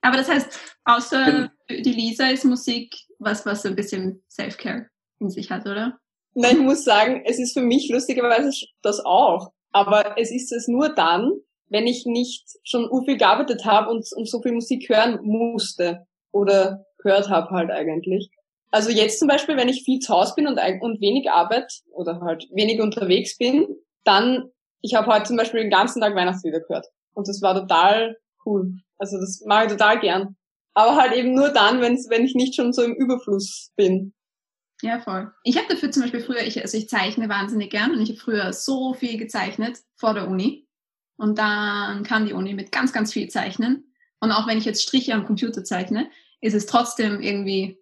Aber 0.00 0.16
das 0.16 0.28
heißt, 0.28 0.76
außer 0.84 1.52
die 1.70 1.92
Lisa 1.92 2.28
ist 2.28 2.44
Musik 2.44 2.92
was, 3.20 3.46
was 3.46 3.62
so 3.62 3.68
ein 3.68 3.76
bisschen 3.76 4.22
Self-Care 4.28 4.88
in 5.20 5.30
sich 5.30 5.52
hat, 5.52 5.64
oder? 5.66 6.00
Nein, 6.34 6.56
ich 6.56 6.62
muss 6.62 6.84
sagen, 6.84 7.22
es 7.24 7.38
ist 7.38 7.52
für 7.52 7.62
mich 7.62 7.88
lustigerweise 7.88 8.50
das 8.82 8.98
auch. 8.98 9.52
Aber 9.70 10.18
es 10.18 10.32
ist 10.32 10.50
es 10.52 10.66
nur 10.66 10.88
dann, 10.88 11.30
wenn 11.68 11.86
ich 11.86 12.04
nicht 12.04 12.48
schon 12.64 12.90
u 12.90 13.04
viel 13.04 13.16
gearbeitet 13.16 13.64
habe 13.64 13.90
und, 13.90 14.06
und 14.12 14.28
so 14.28 14.42
viel 14.42 14.52
Musik 14.52 14.88
hören 14.88 15.20
musste. 15.22 16.04
Oder 16.32 16.84
gehört 17.02 17.28
habe 17.28 17.50
halt 17.50 17.70
eigentlich. 17.70 18.30
Also 18.70 18.90
jetzt 18.90 19.18
zum 19.18 19.28
Beispiel, 19.28 19.56
wenn 19.56 19.68
ich 19.68 19.84
viel 19.84 19.98
zu 19.98 20.14
Hause 20.14 20.32
bin 20.34 20.46
und, 20.46 20.58
und 20.80 21.00
wenig 21.00 21.30
Arbeit 21.30 21.70
oder 21.92 22.20
halt 22.20 22.48
wenig 22.52 22.80
unterwegs 22.80 23.36
bin, 23.36 23.66
dann, 24.04 24.50
ich 24.80 24.94
habe 24.94 25.12
heute 25.12 25.24
zum 25.24 25.36
Beispiel 25.36 25.60
den 25.60 25.70
ganzen 25.70 26.00
Tag 26.00 26.14
Weihnachtslieder 26.14 26.60
gehört. 26.60 26.86
Und 27.14 27.28
das 27.28 27.42
war 27.42 27.54
total 27.54 28.16
cool. 28.46 28.72
Also 28.98 29.18
das 29.18 29.42
mache 29.46 29.64
ich 29.64 29.72
total 29.72 30.00
gern. 30.00 30.36
Aber 30.74 30.96
halt 30.96 31.12
eben 31.12 31.34
nur 31.34 31.50
dann, 31.50 31.82
wenn's, 31.82 32.08
wenn 32.08 32.24
ich 32.24 32.34
nicht 32.34 32.54
schon 32.54 32.72
so 32.72 32.82
im 32.82 32.94
Überfluss 32.94 33.72
bin. 33.76 34.14
Ja, 34.80 35.00
voll. 35.00 35.30
Ich 35.44 35.56
habe 35.58 35.68
dafür 35.68 35.90
zum 35.90 36.02
Beispiel 36.02 36.22
früher, 36.22 36.42
ich, 36.42 36.60
also 36.60 36.76
ich 36.76 36.88
zeichne 36.88 37.28
wahnsinnig 37.28 37.70
gern 37.70 37.92
und 37.92 38.00
ich 38.00 38.08
habe 38.08 38.18
früher 38.18 38.52
so 38.52 38.94
viel 38.94 39.18
gezeichnet 39.18 39.78
vor 39.96 40.14
der 40.14 40.28
Uni. 40.28 40.66
Und 41.16 41.38
dann 41.38 42.02
kam 42.02 42.26
die 42.26 42.32
Uni 42.32 42.54
mit 42.54 42.72
ganz, 42.72 42.92
ganz 42.92 43.12
viel 43.12 43.28
Zeichnen. 43.28 43.92
Und 44.18 44.32
auch 44.32 44.48
wenn 44.48 44.58
ich 44.58 44.64
jetzt 44.64 44.82
Striche 44.82 45.14
am 45.14 45.24
Computer 45.24 45.62
zeichne, 45.62 46.10
ist 46.42 46.54
es 46.54 46.66
trotzdem 46.66 47.20
irgendwie 47.20 47.78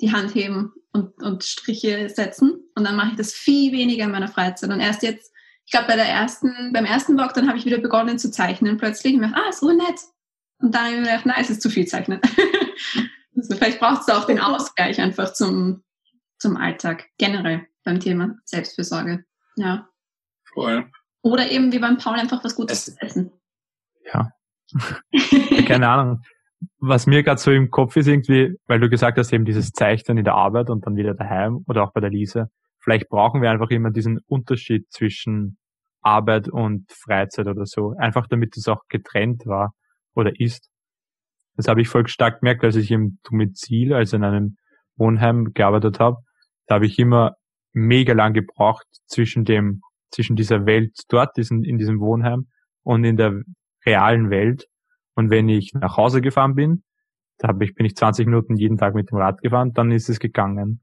die 0.00 0.12
Hand 0.12 0.34
heben 0.34 0.72
und, 0.92 1.20
und 1.22 1.42
Striche 1.42 2.08
setzen. 2.08 2.52
Und 2.76 2.84
dann 2.84 2.96
mache 2.96 3.10
ich 3.10 3.16
das 3.16 3.32
viel 3.32 3.72
weniger 3.72 4.04
in 4.04 4.12
meiner 4.12 4.28
Freizeit. 4.28 4.70
Und 4.70 4.80
erst 4.80 5.02
jetzt, 5.02 5.32
ich 5.64 5.72
glaube, 5.72 5.88
bei 5.88 5.96
der 5.96 6.08
ersten, 6.08 6.72
beim 6.72 6.84
ersten 6.84 7.16
Lockdown 7.16 7.48
habe 7.48 7.58
ich 7.58 7.64
wieder 7.64 7.78
begonnen 7.78 8.18
zu 8.18 8.30
zeichnen 8.30 8.76
plötzlich. 8.76 9.14
Und 9.14 9.20
mir 9.20 9.34
ah, 9.34 9.48
ist 9.48 9.60
so 9.60 9.72
nett. 9.72 10.00
Und 10.58 10.74
dann 10.74 10.82
habe 10.82 10.94
ich 10.94 11.00
mir 11.00 11.06
gedacht, 11.06 11.26
nein, 11.26 11.40
es 11.40 11.50
ist 11.50 11.62
zu 11.62 11.70
viel 11.70 11.86
zeichnen. 11.86 12.20
also 13.36 13.56
vielleicht 13.56 13.80
braucht 13.80 14.02
es 14.02 14.08
auch 14.08 14.26
den 14.26 14.38
Ausgleich 14.38 15.00
einfach 15.00 15.32
zum, 15.32 15.82
zum 16.38 16.56
Alltag, 16.56 17.08
generell 17.18 17.66
beim 17.84 18.00
Thema 18.00 18.36
Selbstfürsorge. 18.44 19.24
Ja. 19.56 19.88
Voll. 20.52 20.90
Oder 21.22 21.50
eben 21.50 21.72
wie 21.72 21.78
beim 21.78 21.96
Paul 21.96 22.14
einfach 22.14 22.44
was 22.44 22.54
Gutes 22.54 22.84
zu 22.84 22.92
essen. 23.00 23.32
Ja. 24.12 24.30
Keine 25.66 25.88
Ahnung. 25.88 26.22
Was 26.78 27.06
mir 27.06 27.22
gerade 27.22 27.40
so 27.40 27.50
im 27.50 27.70
Kopf 27.70 27.96
ist 27.96 28.06
irgendwie, 28.06 28.56
weil 28.66 28.80
du 28.80 28.88
gesagt 28.88 29.18
hast, 29.18 29.32
eben 29.32 29.44
dieses 29.44 29.72
Zeichnen 29.72 30.18
in 30.18 30.24
der 30.24 30.34
Arbeit 30.34 30.70
und 30.70 30.86
dann 30.86 30.96
wieder 30.96 31.14
daheim 31.14 31.64
oder 31.66 31.84
auch 31.84 31.92
bei 31.92 32.00
der 32.00 32.10
Lise. 32.10 32.48
Vielleicht 32.80 33.08
brauchen 33.08 33.40
wir 33.42 33.50
einfach 33.50 33.70
immer 33.70 33.90
diesen 33.90 34.20
Unterschied 34.26 34.90
zwischen 34.90 35.56
Arbeit 36.02 36.48
und 36.48 36.90
Freizeit 36.92 37.46
oder 37.46 37.64
so. 37.64 37.94
Einfach 37.98 38.26
damit 38.28 38.56
es 38.56 38.68
auch 38.68 38.82
getrennt 38.88 39.46
war 39.46 39.72
oder 40.14 40.38
ist. 40.38 40.68
Das 41.56 41.68
habe 41.68 41.80
ich 41.80 41.88
voll 41.88 42.06
stark 42.08 42.40
gemerkt, 42.40 42.64
als 42.64 42.76
ich 42.76 42.90
im 42.90 43.18
Domizil, 43.24 43.94
also 43.94 44.16
in 44.16 44.24
einem 44.24 44.56
Wohnheim 44.96 45.52
gearbeitet 45.54 46.00
habe. 46.00 46.18
Da 46.66 46.76
habe 46.76 46.86
ich 46.86 46.98
immer 46.98 47.34
mega 47.72 48.12
lang 48.12 48.32
gebraucht 48.32 48.86
zwischen 49.06 49.44
dem, 49.44 49.80
zwischen 50.10 50.36
dieser 50.36 50.66
Welt 50.66 50.92
dort, 51.08 51.36
diesen, 51.36 51.64
in 51.64 51.78
diesem 51.78 52.00
Wohnheim 52.00 52.48
und 52.82 53.04
in 53.04 53.16
der 53.16 53.42
realen 53.86 54.30
Welt. 54.30 54.66
Und 55.14 55.30
wenn 55.30 55.48
ich 55.48 55.72
nach 55.74 55.96
Hause 55.96 56.20
gefahren 56.20 56.54
bin, 56.54 56.82
da 57.38 57.56
ich, 57.60 57.74
bin 57.74 57.86
ich 57.86 57.96
20 57.96 58.26
Minuten 58.26 58.56
jeden 58.56 58.78
Tag 58.78 58.94
mit 58.94 59.10
dem 59.10 59.18
Rad 59.18 59.40
gefahren, 59.42 59.72
dann 59.72 59.90
ist 59.90 60.08
es 60.08 60.18
gegangen. 60.20 60.80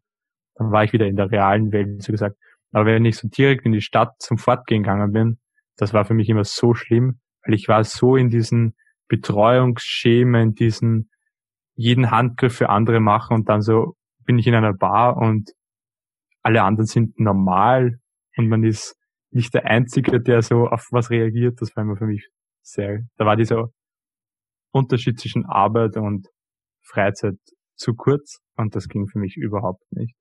Dann 0.56 0.72
war 0.72 0.84
ich 0.84 0.94
wieder 0.94 1.08
in 1.08 1.16
der 1.16 1.32
realen 1.32 1.72
Welt, 1.72 2.04
so 2.04 2.12
gesagt. 2.12 2.38
Aber 2.72 2.86
wenn 2.86 3.06
ich 3.06 3.18
so 3.18 3.28
direkt 3.28 3.66
in 3.66 3.72
die 3.72 3.82
Stadt 3.82 4.14
zum 4.20 4.38
Fortgehen 4.38 4.84
gegangen 4.84 5.12
bin, 5.12 5.40
das 5.78 5.94
war 5.94 6.06
für 6.06 6.14
mich 6.14 6.30
immer 6.30 6.44
so 6.44 6.74
schlimm, 6.74 7.20
weil 7.44 7.56
ich 7.56 7.68
war 7.68 7.84
so 7.84 8.16
in 8.16 8.30
diesen 8.30 8.76
Betreuungsschemen, 9.08 10.56
diesen 10.56 11.10
jeden 11.76 12.12
Handgriff 12.12 12.56
für 12.56 12.70
andere 12.70 13.00
machen 13.00 13.36
und 13.36 13.50
dann 13.50 13.62
so 13.62 13.96
bin 14.26 14.38
ich 14.38 14.48
in 14.48 14.56
einer 14.56 14.74
Bar 14.74 15.18
und 15.18 15.52
alle 16.44 16.64
anderen 16.64 16.86
sind 16.86 17.20
normal 17.20 18.00
und 18.38 18.48
man 18.48 18.64
ist 18.64 18.96
nicht 19.32 19.54
der 19.54 19.66
Einzige, 19.66 20.22
der 20.22 20.42
so 20.42 20.68
auf 20.68 20.88
was 20.92 21.10
reagiert. 21.10 21.62
Das 21.62 21.76
war 21.76 21.84
immer 21.84 21.98
für 21.98 22.06
mich 22.06 22.30
sehr, 22.62 23.02
da 23.18 23.26
war 23.26 23.36
dieser 23.36 23.70
Unterschied 24.72 25.20
zwischen 25.20 25.46
Arbeit 25.46 25.98
und 25.98 26.28
Freizeit 26.82 27.38
zu 27.76 27.94
kurz 27.94 28.40
und 28.58 28.76
das 28.76 28.88
ging 28.88 29.08
für 29.08 29.20
mich 29.20 29.38
überhaupt 29.38 29.84
nicht. 29.92 30.16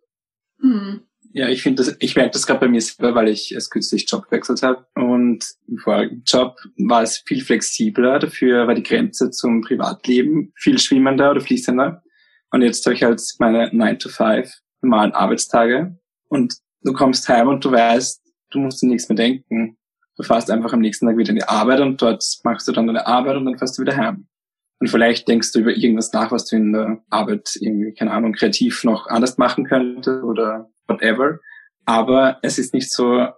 Mhm. 0.58 1.02
Ja, 1.32 1.48
ich 1.48 1.62
finde 1.62 1.84
das, 1.84 1.96
ich 2.00 2.16
merke 2.16 2.32
das 2.32 2.46
gerade 2.46 2.60
bei 2.60 2.68
mir 2.68 2.80
selber, 2.80 3.14
weil 3.14 3.28
ich 3.28 3.52
erst 3.54 3.70
kürzlich 3.70 4.10
Job 4.10 4.24
gewechselt 4.24 4.62
habe 4.62 4.86
und 4.94 5.44
im 5.68 5.78
vorigen 5.78 6.22
Job 6.26 6.56
war 6.76 7.02
es 7.02 7.18
viel 7.18 7.44
flexibler, 7.44 8.18
dafür 8.18 8.66
war 8.66 8.74
die 8.74 8.82
Grenze 8.82 9.30
zum 9.30 9.60
Privatleben 9.60 10.52
viel 10.56 10.78
schwimmender 10.78 11.30
oder 11.30 11.40
fließender. 11.40 12.02
Und 12.50 12.62
jetzt 12.62 12.84
habe 12.84 12.94
ich 12.94 13.02
halt 13.04 13.22
meine 13.38 13.70
9 13.72 13.98
to 14.00 14.08
5 14.08 14.52
normalen 14.82 15.12
Arbeitstage 15.12 15.96
und 16.28 16.54
du 16.82 16.92
kommst 16.92 17.28
heim 17.28 17.46
und 17.46 17.64
du 17.64 17.70
weißt, 17.70 18.22
du 18.50 18.58
musst 18.58 18.82
dir 18.82 18.88
nichts 18.88 19.08
mehr 19.08 19.16
denken. 19.16 19.76
Du 20.16 20.24
fährst 20.24 20.50
einfach 20.50 20.72
am 20.72 20.80
nächsten 20.80 21.06
Tag 21.06 21.16
wieder 21.16 21.30
in 21.30 21.36
die 21.36 21.44
Arbeit 21.44 21.80
und 21.80 22.02
dort 22.02 22.24
machst 22.42 22.66
du 22.66 22.72
dann 22.72 22.88
deine 22.88 23.06
Arbeit 23.06 23.36
und 23.36 23.44
dann 23.44 23.56
fährst 23.56 23.78
du 23.78 23.82
wieder 23.82 23.96
heim. 23.96 24.26
Und 24.80 24.88
vielleicht 24.88 25.28
denkst 25.28 25.52
du 25.52 25.60
über 25.60 25.76
irgendwas 25.76 26.12
nach, 26.12 26.32
was 26.32 26.46
du 26.46 26.56
in 26.56 26.72
der 26.72 27.02
Arbeit 27.10 27.56
irgendwie, 27.60 27.92
keine 27.92 28.12
Ahnung, 28.12 28.32
kreativ 28.32 28.82
noch 28.82 29.06
anders 29.06 29.36
machen 29.36 29.66
könntest 29.66 30.24
oder 30.24 30.70
whatever. 30.88 31.38
Aber 31.84 32.38
es 32.42 32.58
ist 32.58 32.72
nicht 32.72 32.90
so, 32.90 33.28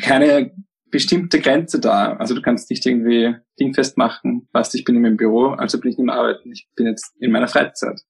keine 0.00 0.52
bestimmte 0.92 1.40
Grenze 1.40 1.80
da. 1.80 2.14
Also 2.14 2.34
du 2.34 2.42
kannst 2.42 2.70
nicht 2.70 2.86
irgendwie 2.86 3.34
dingfest 3.58 3.98
machen, 3.98 4.48
was 4.52 4.74
ich 4.74 4.84
bin 4.84 4.94
in 4.94 5.02
meinem 5.02 5.16
Büro, 5.16 5.48
also 5.48 5.80
bin 5.80 5.90
ich 5.90 5.98
nicht 5.98 6.06
mehr 6.06 6.14
arbeiten. 6.14 6.52
Ich 6.52 6.68
bin 6.76 6.86
jetzt 6.86 7.12
in 7.18 7.32
meiner 7.32 7.48
Freizeit. 7.48 8.00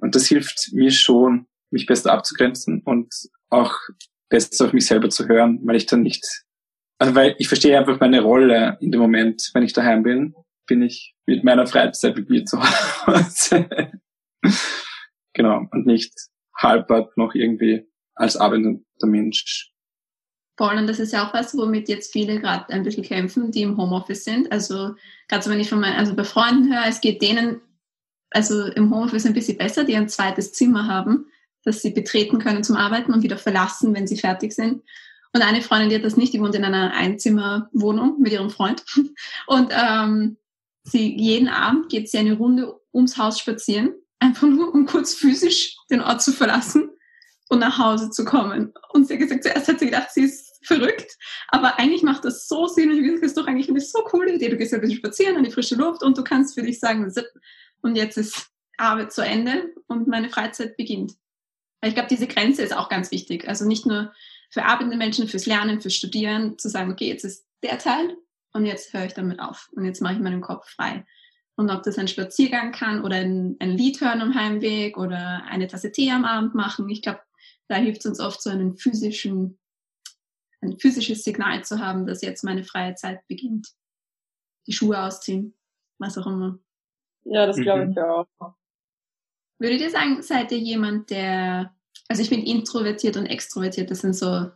Und 0.00 0.16
das 0.16 0.26
hilft 0.26 0.72
mir 0.72 0.90
schon, 0.90 1.46
mich 1.70 1.86
besser 1.86 2.12
abzugrenzen 2.12 2.82
und 2.84 3.14
auch 3.48 3.74
besser 4.28 4.66
auf 4.66 4.72
mich 4.72 4.86
selber 4.86 5.08
zu 5.08 5.28
hören, 5.28 5.60
weil 5.64 5.76
ich 5.76 5.86
dann 5.86 6.02
nicht, 6.02 6.24
also 6.98 7.14
weil 7.14 7.36
ich 7.38 7.46
verstehe 7.46 7.78
einfach 7.78 8.00
meine 8.00 8.22
Rolle 8.22 8.76
in 8.80 8.90
dem 8.90 9.00
Moment, 9.00 9.50
wenn 9.54 9.62
ich 9.62 9.72
daheim 9.72 10.02
bin, 10.02 10.34
bin 10.70 10.82
ich 10.82 11.16
mit 11.26 11.42
meiner 11.42 11.66
Freizeit 11.66 12.16
mir 12.28 12.44
zu 12.44 12.62
Hause. 12.62 13.68
genau. 15.34 15.66
Und 15.72 15.84
nicht 15.84 16.14
halbert 16.56 17.16
noch 17.16 17.34
irgendwie 17.34 17.88
als 18.14 18.36
arbeitender 18.36 18.84
Mensch. 19.02 19.72
Voll, 20.56 20.76
und 20.76 20.86
das 20.86 21.00
ist 21.00 21.12
ja 21.12 21.26
auch 21.26 21.34
was, 21.34 21.56
womit 21.56 21.88
jetzt 21.88 22.12
viele 22.12 22.38
gerade 22.38 22.72
ein 22.72 22.84
bisschen 22.84 23.02
kämpfen, 23.02 23.50
die 23.50 23.62
im 23.62 23.76
Homeoffice 23.76 24.22
sind. 24.24 24.52
Also 24.52 24.94
gerade 25.26 25.42
so, 25.42 25.50
wenn 25.50 25.58
ich 25.58 25.68
von 25.68 25.80
meinen, 25.80 25.98
also 25.98 26.14
bei 26.14 26.22
Freunden 26.22 26.72
höre, 26.72 26.86
es 26.86 27.00
geht 27.00 27.20
denen 27.20 27.60
also 28.30 28.66
im 28.66 28.94
Homeoffice 28.94 29.26
ein 29.26 29.34
bisschen 29.34 29.58
besser, 29.58 29.82
die 29.82 29.96
ein 29.96 30.08
zweites 30.08 30.52
Zimmer 30.52 30.86
haben, 30.86 31.26
das 31.64 31.82
sie 31.82 31.90
betreten 31.90 32.38
können 32.38 32.62
zum 32.62 32.76
Arbeiten 32.76 33.12
und 33.12 33.24
wieder 33.24 33.38
verlassen, 33.38 33.92
wenn 33.92 34.06
sie 34.06 34.18
fertig 34.18 34.52
sind. 34.52 34.84
Und 35.32 35.42
eine 35.42 35.62
Freundin, 35.62 35.88
die 35.88 35.96
hat 35.96 36.04
das 36.04 36.16
nicht, 36.16 36.32
die 36.32 36.40
wohnt 36.40 36.54
in 36.54 36.64
einer 36.64 36.92
Einzimmerwohnung 36.92 38.20
mit 38.20 38.32
ihrem 38.32 38.50
Freund. 38.50 38.84
Und 39.46 39.72
ähm, 39.72 40.36
sie 40.82 41.16
jeden 41.16 41.48
Abend 41.48 41.88
geht 41.88 42.10
sie 42.10 42.18
eine 42.18 42.34
Runde 42.34 42.74
ums 42.92 43.16
Haus 43.16 43.38
spazieren, 43.38 43.94
einfach 44.18 44.48
nur 44.48 44.72
um 44.74 44.86
kurz 44.86 45.14
physisch 45.14 45.76
den 45.90 46.00
Ort 46.00 46.22
zu 46.22 46.32
verlassen 46.32 46.90
und 47.48 47.58
nach 47.58 47.78
Hause 47.78 48.10
zu 48.10 48.24
kommen. 48.24 48.72
Und 48.92 49.06
sie 49.06 49.14
hat 49.14 49.20
gesagt, 49.20 49.44
zuerst 49.44 49.68
hat 49.68 49.78
sie 49.78 49.86
gedacht, 49.86 50.08
sie 50.12 50.22
ist 50.22 50.50
verrückt, 50.62 51.16
aber 51.48 51.78
eigentlich 51.78 52.02
macht 52.02 52.24
das 52.24 52.46
so 52.46 52.66
Sinn 52.66 52.90
und 52.90 52.98
ich 52.98 53.04
gesagt, 53.04 53.24
das 53.24 53.34
doch 53.34 53.46
eigentlich 53.46 53.68
eine 53.68 53.80
so 53.80 54.00
coole 54.00 54.34
Idee. 54.34 54.50
Du 54.50 54.56
gehst 54.56 54.74
ein 54.74 54.80
bisschen 54.80 54.98
spazieren 54.98 55.36
an 55.36 55.44
die 55.44 55.50
frische 55.50 55.74
Luft 55.74 56.02
und 56.02 56.18
du 56.18 56.24
kannst 56.24 56.54
für 56.54 56.62
dich 56.62 56.78
sagen, 56.78 57.10
und 57.82 57.96
jetzt 57.96 58.18
ist 58.18 58.50
Arbeit 58.76 59.12
zu 59.12 59.22
Ende 59.22 59.72
und 59.86 60.06
meine 60.06 60.28
Freizeit 60.28 60.76
beginnt. 60.76 61.14
Weil 61.80 61.88
ich 61.88 61.94
glaube, 61.94 62.10
diese 62.10 62.26
Grenze 62.26 62.62
ist 62.62 62.76
auch 62.76 62.88
ganz 62.88 63.10
wichtig. 63.10 63.48
Also 63.48 63.64
nicht 63.64 63.86
nur 63.86 64.12
für 64.50 64.64
arbeitende 64.64 64.96
Menschen, 64.96 65.28
fürs 65.28 65.46
Lernen, 65.46 65.80
fürs 65.80 65.94
Studieren, 65.94 66.58
zu 66.58 66.68
sagen, 66.68 66.92
okay, 66.92 67.08
jetzt 67.08 67.24
ist 67.24 67.46
der 67.62 67.78
Teil 67.78 68.16
und 68.52 68.66
jetzt 68.66 68.92
höre 68.92 69.04
ich 69.04 69.14
damit 69.14 69.40
auf 69.40 69.68
und 69.72 69.84
jetzt 69.84 70.00
mache 70.00 70.14
ich 70.14 70.20
meinen 70.20 70.40
Kopf 70.40 70.68
frei. 70.68 71.06
Und 71.56 71.70
ob 71.70 71.82
das 71.82 71.98
ein 71.98 72.08
Spaziergang 72.08 72.72
kann 72.72 73.04
oder 73.04 73.16
ein, 73.16 73.56
ein 73.58 73.70
Lied 73.70 74.00
hören 74.00 74.22
am 74.22 74.34
Heimweg 74.34 74.96
oder 74.96 75.44
eine 75.44 75.68
Tasse 75.68 75.92
Tee 75.92 76.10
am 76.10 76.24
Abend 76.24 76.54
machen, 76.54 76.88
ich 76.88 77.02
glaube, 77.02 77.20
da 77.68 77.76
hilft 77.76 78.00
es 78.00 78.06
uns 78.06 78.20
oft 78.20 78.42
so 78.42 78.50
einen 78.50 78.76
physischen, 78.76 79.58
ein 80.62 80.78
physisches 80.78 81.22
Signal 81.22 81.62
zu 81.64 81.78
haben, 81.78 82.06
dass 82.06 82.22
jetzt 82.22 82.44
meine 82.44 82.64
freie 82.64 82.94
Zeit 82.94 83.26
beginnt. 83.28 83.68
Die 84.66 84.72
Schuhe 84.72 85.02
ausziehen, 85.02 85.54
was 85.98 86.18
auch 86.18 86.26
immer. 86.26 86.58
Ja, 87.24 87.46
das 87.46 87.56
glaube 87.56 87.84
ich 87.84 87.96
mhm. 87.96 87.98
auch. 87.98 88.54
Würdet 89.58 89.82
ihr 89.82 89.90
sagen, 89.90 90.22
seid 90.22 90.52
ihr 90.52 90.58
jemand, 90.58 91.10
der, 91.10 91.74
also 92.08 92.22
ich 92.22 92.30
bin 92.30 92.42
introvertiert 92.42 93.16
und 93.18 93.26
extrovertiert, 93.26 93.90
das 93.90 94.00
sind 94.00 94.16
so 94.16 94.50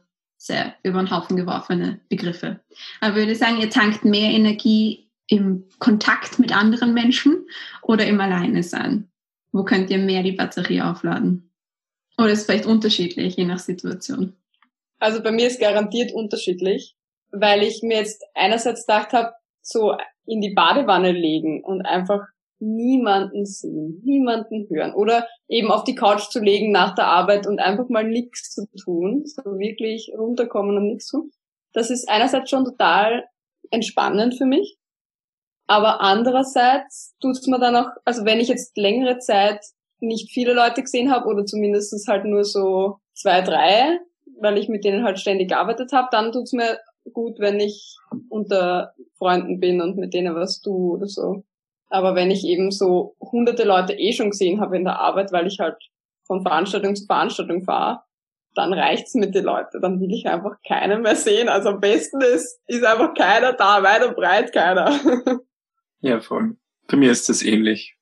sehr 0.44 0.74
über 0.82 0.98
den 0.98 1.10
Haufen 1.10 1.36
geworfene 1.36 2.00
Begriffe. 2.10 2.60
Aber 3.00 3.16
würde 3.16 3.34
sagen, 3.34 3.60
ihr 3.60 3.70
tankt 3.70 4.04
mehr 4.04 4.30
Energie 4.30 5.08
im 5.26 5.64
Kontakt 5.78 6.38
mit 6.38 6.54
anderen 6.54 6.92
Menschen 6.92 7.46
oder 7.80 8.06
im 8.06 8.20
Alleine 8.20 8.62
sein? 8.62 9.08
Wo 9.52 9.64
könnt 9.64 9.88
ihr 9.88 9.98
mehr 9.98 10.22
die 10.22 10.32
Batterie 10.32 10.82
aufladen? 10.82 11.50
Oder 12.18 12.30
ist 12.30 12.44
vielleicht 12.44 12.66
unterschiedlich, 12.66 13.36
je 13.36 13.46
nach 13.46 13.58
Situation? 13.58 14.34
Also 14.98 15.22
bei 15.22 15.32
mir 15.32 15.46
ist 15.46 15.60
garantiert 15.60 16.12
unterschiedlich, 16.12 16.94
weil 17.32 17.62
ich 17.62 17.82
mir 17.82 17.98
jetzt 17.98 18.22
einerseits 18.34 18.86
gedacht 18.86 19.12
habe, 19.12 19.32
so 19.62 19.96
in 20.26 20.42
die 20.42 20.52
Badewanne 20.52 21.12
legen 21.12 21.64
und 21.64 21.86
einfach 21.86 22.20
niemanden 22.64 23.44
sehen, 23.44 24.00
niemanden 24.04 24.66
hören 24.68 24.94
oder 24.94 25.26
eben 25.48 25.70
auf 25.70 25.84
die 25.84 25.94
Couch 25.94 26.30
zu 26.30 26.40
legen 26.40 26.72
nach 26.72 26.94
der 26.94 27.06
Arbeit 27.06 27.46
und 27.46 27.60
einfach 27.60 27.88
mal 27.88 28.04
nichts 28.04 28.52
zu 28.52 28.66
tun, 28.82 29.24
so 29.26 29.42
wirklich 29.58 30.12
runterkommen 30.16 30.76
und 30.76 30.86
nichts 30.86 31.08
tun. 31.08 31.30
Das 31.72 31.90
ist 31.90 32.08
einerseits 32.08 32.50
schon 32.50 32.64
total 32.64 33.24
entspannend 33.70 34.36
für 34.36 34.46
mich, 34.46 34.78
aber 35.66 36.00
andererseits 36.00 37.16
tut 37.20 37.36
es 37.36 37.46
mir 37.46 37.58
dann 37.58 37.76
auch, 37.76 37.88
also 38.04 38.24
wenn 38.24 38.40
ich 38.40 38.48
jetzt 38.48 38.76
längere 38.76 39.18
Zeit 39.18 39.60
nicht 40.00 40.30
viele 40.32 40.52
Leute 40.52 40.82
gesehen 40.82 41.10
habe 41.10 41.26
oder 41.26 41.44
zumindest 41.46 42.06
halt 42.08 42.24
nur 42.24 42.44
so 42.44 42.98
zwei, 43.14 43.40
drei, 43.40 43.98
weil 44.40 44.58
ich 44.58 44.68
mit 44.68 44.84
denen 44.84 45.04
halt 45.04 45.18
ständig 45.18 45.48
gearbeitet 45.48 45.92
habe, 45.92 46.08
dann 46.10 46.32
tut's 46.32 46.52
mir 46.52 46.78
gut, 47.12 47.38
wenn 47.38 47.60
ich 47.60 47.96
unter 48.28 48.94
Freunden 49.18 49.60
bin 49.60 49.80
und 49.80 49.96
mit 49.96 50.14
denen 50.14 50.34
was 50.34 50.60
tue 50.60 50.96
oder 50.96 51.06
so. 51.06 51.44
Aber 51.90 52.14
wenn 52.14 52.30
ich 52.30 52.44
eben 52.44 52.70
so 52.70 53.16
hunderte 53.20 53.64
Leute 53.64 53.92
eh 53.94 54.12
schon 54.12 54.30
gesehen 54.30 54.60
habe 54.60 54.76
in 54.76 54.84
der 54.84 55.00
Arbeit, 55.00 55.32
weil 55.32 55.46
ich 55.46 55.58
halt 55.60 55.76
von 56.26 56.42
Veranstaltung 56.42 56.96
zu 56.96 57.06
Veranstaltung 57.06 57.64
fahre, 57.64 58.00
dann 58.54 58.72
reicht's 58.72 59.14
mit 59.14 59.34
den 59.34 59.44
Leuten. 59.44 59.80
Dann 59.80 60.00
will 60.00 60.12
ich 60.12 60.26
einfach 60.26 60.56
keinen 60.66 61.02
mehr 61.02 61.16
sehen. 61.16 61.48
Also 61.48 61.70
am 61.70 61.80
besten 61.80 62.20
ist, 62.20 62.60
ist 62.66 62.84
einfach 62.84 63.14
keiner 63.14 63.52
da, 63.52 63.82
weit 63.82 64.06
und 64.06 64.16
breit 64.16 64.52
keiner. 64.52 64.98
ja, 66.00 66.20
voll. 66.20 66.56
Für 66.88 66.96
mir 66.96 67.10
ist 67.10 67.28
das 67.28 67.42
ähnlich. 67.42 67.96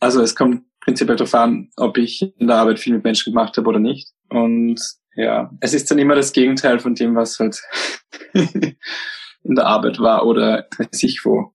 Also 0.00 0.20
es 0.20 0.34
kommt 0.34 0.64
prinzipiell 0.80 1.16
darauf 1.16 1.34
an, 1.34 1.70
ob 1.76 1.96
ich 1.96 2.22
in 2.36 2.48
der 2.48 2.56
Arbeit 2.56 2.80
viel 2.80 2.94
mit 2.94 3.04
Menschen 3.04 3.32
gemacht 3.32 3.56
habe 3.56 3.68
oder 3.68 3.78
nicht. 3.78 4.10
Und 4.28 4.80
ja, 5.14 5.50
es 5.60 5.74
ist 5.74 5.90
dann 5.90 5.98
immer 5.98 6.14
das 6.14 6.32
Gegenteil 6.32 6.80
von 6.80 6.94
dem, 6.94 7.14
was 7.14 7.38
halt 7.38 7.60
in 8.32 9.54
der 9.54 9.66
Arbeit 9.66 10.00
war 10.00 10.26
oder 10.26 10.66
weiß 10.78 11.02
ich 11.04 11.20
wo. 11.24 11.52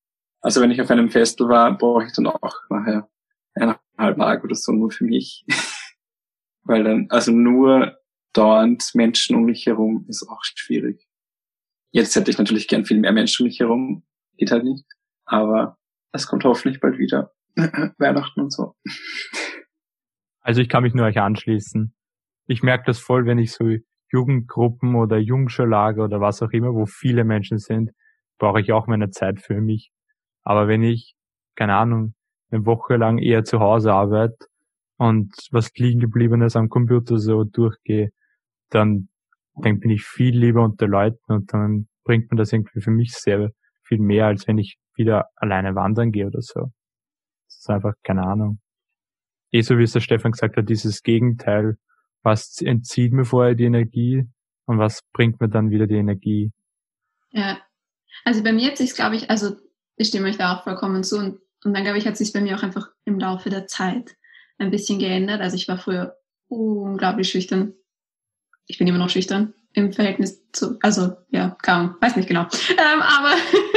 Also 0.47 0.61
wenn 0.61 0.71
ich 0.71 0.79
auf 0.79 0.89
einem 0.89 1.09
Festival 1.09 1.49
war, 1.49 1.77
brauche 1.77 2.05
ich 2.05 2.13
dann 2.13 2.25
auch 2.25 2.53
nachher 2.69 3.09
eineinhalb 3.53 4.17
Tage 4.17 4.43
oder 4.43 4.55
so 4.55 4.71
nur 4.71 4.91
für 4.91 5.03
mich. 5.03 5.43
Weil 6.63 6.85
dann, 6.85 7.07
also 7.09 7.33
nur 7.33 7.97
dauernd 8.31 8.91
Menschen 8.93 9.35
um 9.35 9.43
mich 9.43 9.65
herum 9.65 10.05
ist 10.07 10.25
auch 10.25 10.39
schwierig. 10.43 11.05
Jetzt 11.91 12.15
hätte 12.15 12.31
ich 12.31 12.37
natürlich 12.37 12.69
gern 12.69 12.85
viel 12.85 12.97
mehr 12.97 13.11
Menschen 13.11 13.43
um 13.43 13.47
mich 13.47 13.59
herum. 13.59 14.05
Geht 14.37 14.51
halt 14.51 14.63
nicht. 14.63 14.85
Aber 15.25 15.75
es 16.13 16.27
kommt 16.27 16.45
hoffentlich 16.45 16.79
bald 16.79 16.97
wieder. 16.97 17.33
Weihnachten 17.97 18.39
und 18.39 18.53
so. 18.53 18.73
Also 20.39 20.61
ich 20.61 20.69
kann 20.69 20.83
mich 20.83 20.93
nur 20.93 21.05
euch 21.05 21.19
anschließen. 21.19 21.93
Ich 22.45 22.63
merke 22.63 22.85
das 22.85 22.99
voll, 22.99 23.25
wenn 23.25 23.37
ich 23.37 23.51
so 23.51 23.65
Jugendgruppen 24.13 24.95
oder 24.95 25.17
Jungschulager 25.17 26.05
oder 26.05 26.21
was 26.21 26.41
auch 26.41 26.51
immer, 26.51 26.73
wo 26.73 26.85
viele 26.85 27.25
Menschen 27.25 27.57
sind, 27.57 27.91
brauche 28.37 28.61
ich 28.61 28.71
auch 28.71 28.87
meine 28.87 29.09
Zeit 29.09 29.41
für 29.41 29.59
mich. 29.59 29.91
Aber 30.47 30.69
wenn 30.69 30.81
ich, 30.81 31.13
keine 31.55 31.75
Ahnung, 31.75 32.13
eine 32.51 32.65
Woche 32.65 32.95
lang 32.95 33.17
eher 33.17 33.43
zu 33.43 33.59
Hause 33.59 33.91
arbeite 33.91 34.37
und 34.95 35.33
was 35.51 35.73
liegen 35.75 35.99
gebliebenes 35.99 36.55
am 36.55 36.69
Computer 36.69 37.17
so 37.17 37.43
durchgehe, 37.43 38.11
dann, 38.69 39.09
dann 39.55 39.81
bin 39.81 39.91
ich 39.91 40.05
viel 40.05 40.37
lieber 40.37 40.63
unter 40.63 40.87
Leuten 40.87 41.33
und 41.33 41.51
dann 41.51 41.89
bringt 42.05 42.31
mir 42.31 42.37
das 42.37 42.53
irgendwie 42.53 42.79
für 42.79 42.91
mich 42.91 43.11
sehr 43.11 43.51
viel 43.83 43.99
mehr, 43.99 44.27
als 44.27 44.47
wenn 44.47 44.57
ich 44.57 44.77
wieder 44.95 45.25
alleine 45.35 45.75
wandern 45.75 46.13
gehe 46.13 46.27
oder 46.27 46.41
so. 46.41 46.71
Das 47.47 47.57
ist 47.57 47.69
einfach 47.69 47.95
keine 48.03 48.23
Ahnung. 48.25 48.61
Eh 49.51 49.59
so 49.59 49.77
wie 49.77 49.83
es 49.83 49.91
der 49.91 49.99
Stefan 49.99 50.31
gesagt 50.31 50.55
hat, 50.55 50.69
dieses 50.69 51.03
Gegenteil, 51.03 51.75
was 52.23 52.61
entzieht 52.61 53.11
mir 53.11 53.25
vorher 53.25 53.53
die 53.53 53.65
Energie 53.65 54.23
und 54.63 54.79
was 54.79 55.01
bringt 55.11 55.41
mir 55.41 55.49
dann 55.49 55.71
wieder 55.71 55.87
die 55.87 55.95
Energie. 55.95 56.53
Ja, 57.31 57.57
also 58.23 58.41
bei 58.43 58.53
mir 58.53 58.69
hat 58.69 58.77
sich 58.77 58.95
glaube 58.95 59.17
ich, 59.17 59.29
also 59.29 59.66
ich 59.97 60.07
stimme 60.07 60.29
euch 60.29 60.37
da 60.37 60.55
auch 60.55 60.63
vollkommen 60.63 61.03
zu 61.03 61.17
und, 61.17 61.39
und 61.63 61.73
dann 61.73 61.83
glaube 61.83 61.97
ich, 61.97 62.07
hat 62.07 62.17
sich 62.17 62.31
bei 62.31 62.41
mir 62.41 62.55
auch 62.55 62.63
einfach 62.63 62.89
im 63.05 63.19
Laufe 63.19 63.49
der 63.49 63.67
Zeit 63.67 64.15
ein 64.57 64.71
bisschen 64.71 64.99
geändert. 64.99 65.41
Also 65.41 65.55
ich 65.55 65.67
war 65.67 65.77
früher 65.77 66.17
unglaublich 66.47 67.29
schüchtern. 67.29 67.73
Ich 68.67 68.77
bin 68.77 68.87
immer 68.87 68.97
noch 68.97 69.09
schüchtern 69.09 69.53
im 69.73 69.93
Verhältnis 69.93 70.41
zu, 70.51 70.77
also 70.81 71.15
ja, 71.29 71.55
kaum, 71.61 71.95
weiß 72.01 72.15
nicht 72.15 72.27
genau. 72.27 72.47
Ähm, 72.71 73.01
aber 73.01 73.33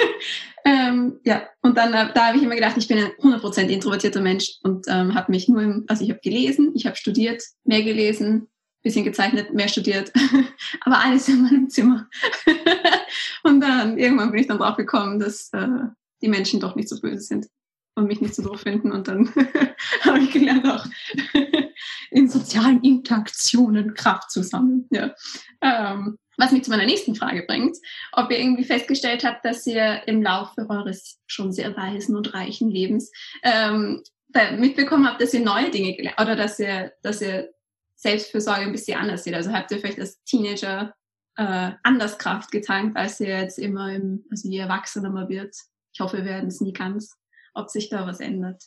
ähm, 0.64 1.20
ja, 1.24 1.42
und 1.62 1.76
dann 1.76 1.92
äh, 1.92 2.12
da 2.14 2.28
habe 2.28 2.38
ich 2.38 2.42
immer 2.42 2.54
gedacht, 2.54 2.76
ich 2.76 2.88
bin 2.88 2.98
ein 2.98 3.10
100% 3.20 3.66
introvertierter 3.66 4.20
Mensch 4.20 4.58
und 4.62 4.86
ähm, 4.88 5.14
habe 5.14 5.30
mich 5.30 5.48
nur 5.48 5.60
im, 5.62 5.84
also 5.88 6.02
ich 6.02 6.10
habe 6.10 6.20
gelesen, 6.22 6.72
ich 6.74 6.86
habe 6.86 6.96
studiert, 6.96 7.42
mehr 7.64 7.82
gelesen, 7.82 8.48
bisschen 8.82 9.04
gezeichnet, 9.04 9.52
mehr 9.52 9.68
studiert, 9.68 10.10
aber 10.80 11.04
alles 11.04 11.28
in 11.28 11.42
meinem 11.42 11.68
Zimmer. 11.68 12.08
und 13.42 13.60
dann 13.60 13.98
irgendwann 13.98 14.30
bin 14.30 14.40
ich 14.40 14.46
dann 14.46 14.58
drauf 14.58 14.76
gekommen, 14.76 15.18
dass 15.18 15.50
äh, 15.52 15.68
die 16.22 16.28
Menschen 16.28 16.60
doch 16.60 16.76
nicht 16.76 16.88
so 16.88 17.00
böse 17.00 17.22
sind 17.22 17.46
und 17.94 18.06
mich 18.06 18.20
nicht 18.20 18.34
so 18.34 18.42
doof 18.42 18.60
finden. 18.60 18.92
Und 18.92 19.08
dann 19.08 19.32
habe 20.02 20.18
ich 20.20 20.30
gelernt, 20.32 20.66
auch 20.68 20.86
in 22.10 22.28
sozialen 22.28 22.82
Interaktionen 22.82 23.94
Kraft 23.94 24.30
zu 24.30 24.42
sammeln. 24.42 24.86
Ja. 24.90 25.14
Ähm, 25.60 26.18
was 26.36 26.52
mich 26.52 26.64
zu 26.64 26.70
meiner 26.70 26.86
nächsten 26.86 27.14
Frage 27.14 27.44
bringt, 27.46 27.76
ob 28.12 28.30
ihr 28.30 28.38
irgendwie 28.38 28.64
festgestellt 28.64 29.24
habt, 29.24 29.44
dass 29.44 29.66
ihr 29.66 30.02
im 30.06 30.22
Laufe 30.22 30.66
eures 30.70 31.18
schon 31.26 31.52
sehr 31.52 31.76
weisen 31.76 32.16
und 32.16 32.32
reichen 32.32 32.70
Lebens 32.70 33.12
ähm, 33.42 34.02
mitbekommen 34.56 35.06
habt, 35.06 35.20
dass 35.20 35.34
ihr 35.34 35.44
neue 35.44 35.70
Dinge 35.70 35.94
gelernt 35.94 36.20
oder 36.20 36.36
dass 36.36 36.58
ihr, 36.58 36.92
dass 37.02 37.20
ihr 37.20 37.50
Selbstfürsorge 37.96 38.62
ein 38.62 38.72
bisschen 38.72 38.98
anders 38.98 39.24
seht. 39.24 39.34
Also 39.34 39.52
habt 39.52 39.70
ihr 39.70 39.78
vielleicht 39.78 39.98
als 39.98 40.22
Teenager 40.24 40.94
äh, 41.36 41.72
anders 41.82 42.16
Kraft 42.16 42.50
getankt, 42.50 42.96
als 42.96 43.20
ihr 43.20 43.38
jetzt 43.40 43.58
immer 43.58 43.92
im, 43.92 44.24
also 44.30 44.48
je 44.48 44.58
erwachsener 44.58 45.10
man 45.10 45.28
wird. 45.28 45.54
Ich 46.00 46.02
hoffe, 46.02 46.16
wir 46.16 46.24
werden 46.24 46.48
es 46.48 46.62
nie 46.62 46.72
ganz, 46.72 47.18
ob 47.52 47.68
sich 47.68 47.90
da 47.90 48.06
was 48.06 48.20
ändert. 48.20 48.62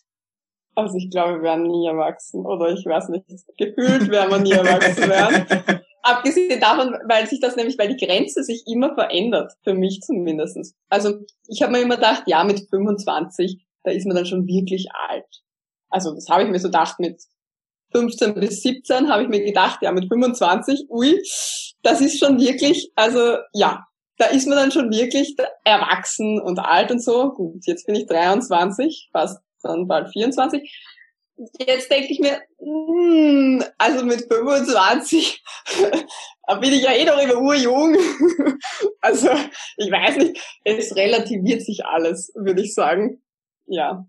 Also 0.76 0.98
ich 0.98 1.10
glaube, 1.10 1.38
wir 1.38 1.42
werden 1.42 1.64
nie 1.64 1.88
erwachsen. 1.88 2.46
Oder 2.46 2.70
ich 2.74 2.86
weiß 2.86 3.10
nicht, 3.10 3.26
gefühlt 3.58 4.08
werden 4.12 4.30
wir 4.30 4.38
nie 4.38 4.52
erwachsen 4.52 5.10
werden. 5.10 5.82
Abgesehen 6.04 6.62
davon, 6.62 6.96
weil 7.08 7.26
sich 7.26 7.40
das 7.40 7.56
nämlich, 7.56 7.80
weil 7.80 7.96
die 7.96 8.06
Grenze 8.06 8.44
sich 8.44 8.66
immer 8.68 8.94
verändert, 8.94 9.52
für 9.64 9.74
mich 9.74 10.02
zumindestens. 10.02 10.76
Also 10.90 11.22
ich 11.48 11.64
habe 11.64 11.72
mir 11.72 11.82
immer 11.82 11.96
gedacht, 11.96 12.26
ja, 12.28 12.44
mit 12.44 12.70
25, 12.70 13.66
da 13.82 13.90
ist 13.90 14.06
man 14.06 14.16
dann 14.16 14.28
schon 14.28 14.46
wirklich 14.46 14.86
alt. 15.10 15.42
Also 15.90 16.14
das 16.14 16.30
habe 16.30 16.44
ich 16.44 16.50
mir 16.50 16.60
so 16.60 16.68
gedacht 16.68 17.00
mit 17.00 17.20
15 17.94 18.36
bis 18.36 18.62
17 18.62 19.10
habe 19.10 19.24
ich 19.24 19.30
mir 19.30 19.44
gedacht, 19.44 19.80
ja, 19.82 19.92
mit 19.92 20.08
25, 20.08 20.86
ui, 20.92 21.20
das 21.82 22.00
ist 22.00 22.20
schon 22.20 22.40
wirklich, 22.40 22.92
also 22.96 23.38
ja, 23.54 23.88
da 24.18 24.26
ist 24.26 24.48
man 24.48 24.58
dann 24.58 24.72
schon 24.72 24.92
wirklich 24.92 25.36
erwachsen 25.64 26.40
und 26.40 26.60
alt 26.60 26.92
und 26.92 27.02
so. 27.02 27.32
Gut, 27.32 27.66
jetzt 27.66 27.86
bin 27.86 27.96
ich 27.96 28.06
23, 28.06 29.10
fast 29.12 29.40
dann 29.64 29.88
bald 29.88 30.10
24. 30.12 30.62
Jetzt 31.60 31.90
denke 31.90 32.12
ich 32.12 32.20
mir, 32.20 32.40
hm, 32.60 33.64
also 33.78 34.06
mit 34.06 34.28
25 34.32 35.44
bin 36.62 36.74
ich 36.74 36.84
ja 36.84 36.92
eh 36.92 37.06
noch 37.06 37.18
immer 37.18 37.42
urjung. 37.42 37.96
also 39.02 39.30
ich 39.78 39.92
weiß 39.92 40.18
nicht, 40.18 40.40
es 40.64 40.96
relativiert 40.96 41.64
sich 41.64 41.86
alles, 41.86 42.32
würde 42.36 42.62
ich 42.62 42.76
sagen. 42.76 43.24
Ja. 43.66 44.06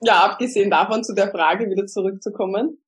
Ja, 0.00 0.24
abgesehen 0.24 0.70
davon 0.70 1.02
zu 1.02 1.12
der 1.12 1.32
Frage 1.32 1.68
wieder 1.68 1.86
zurückzukommen. 1.86 2.80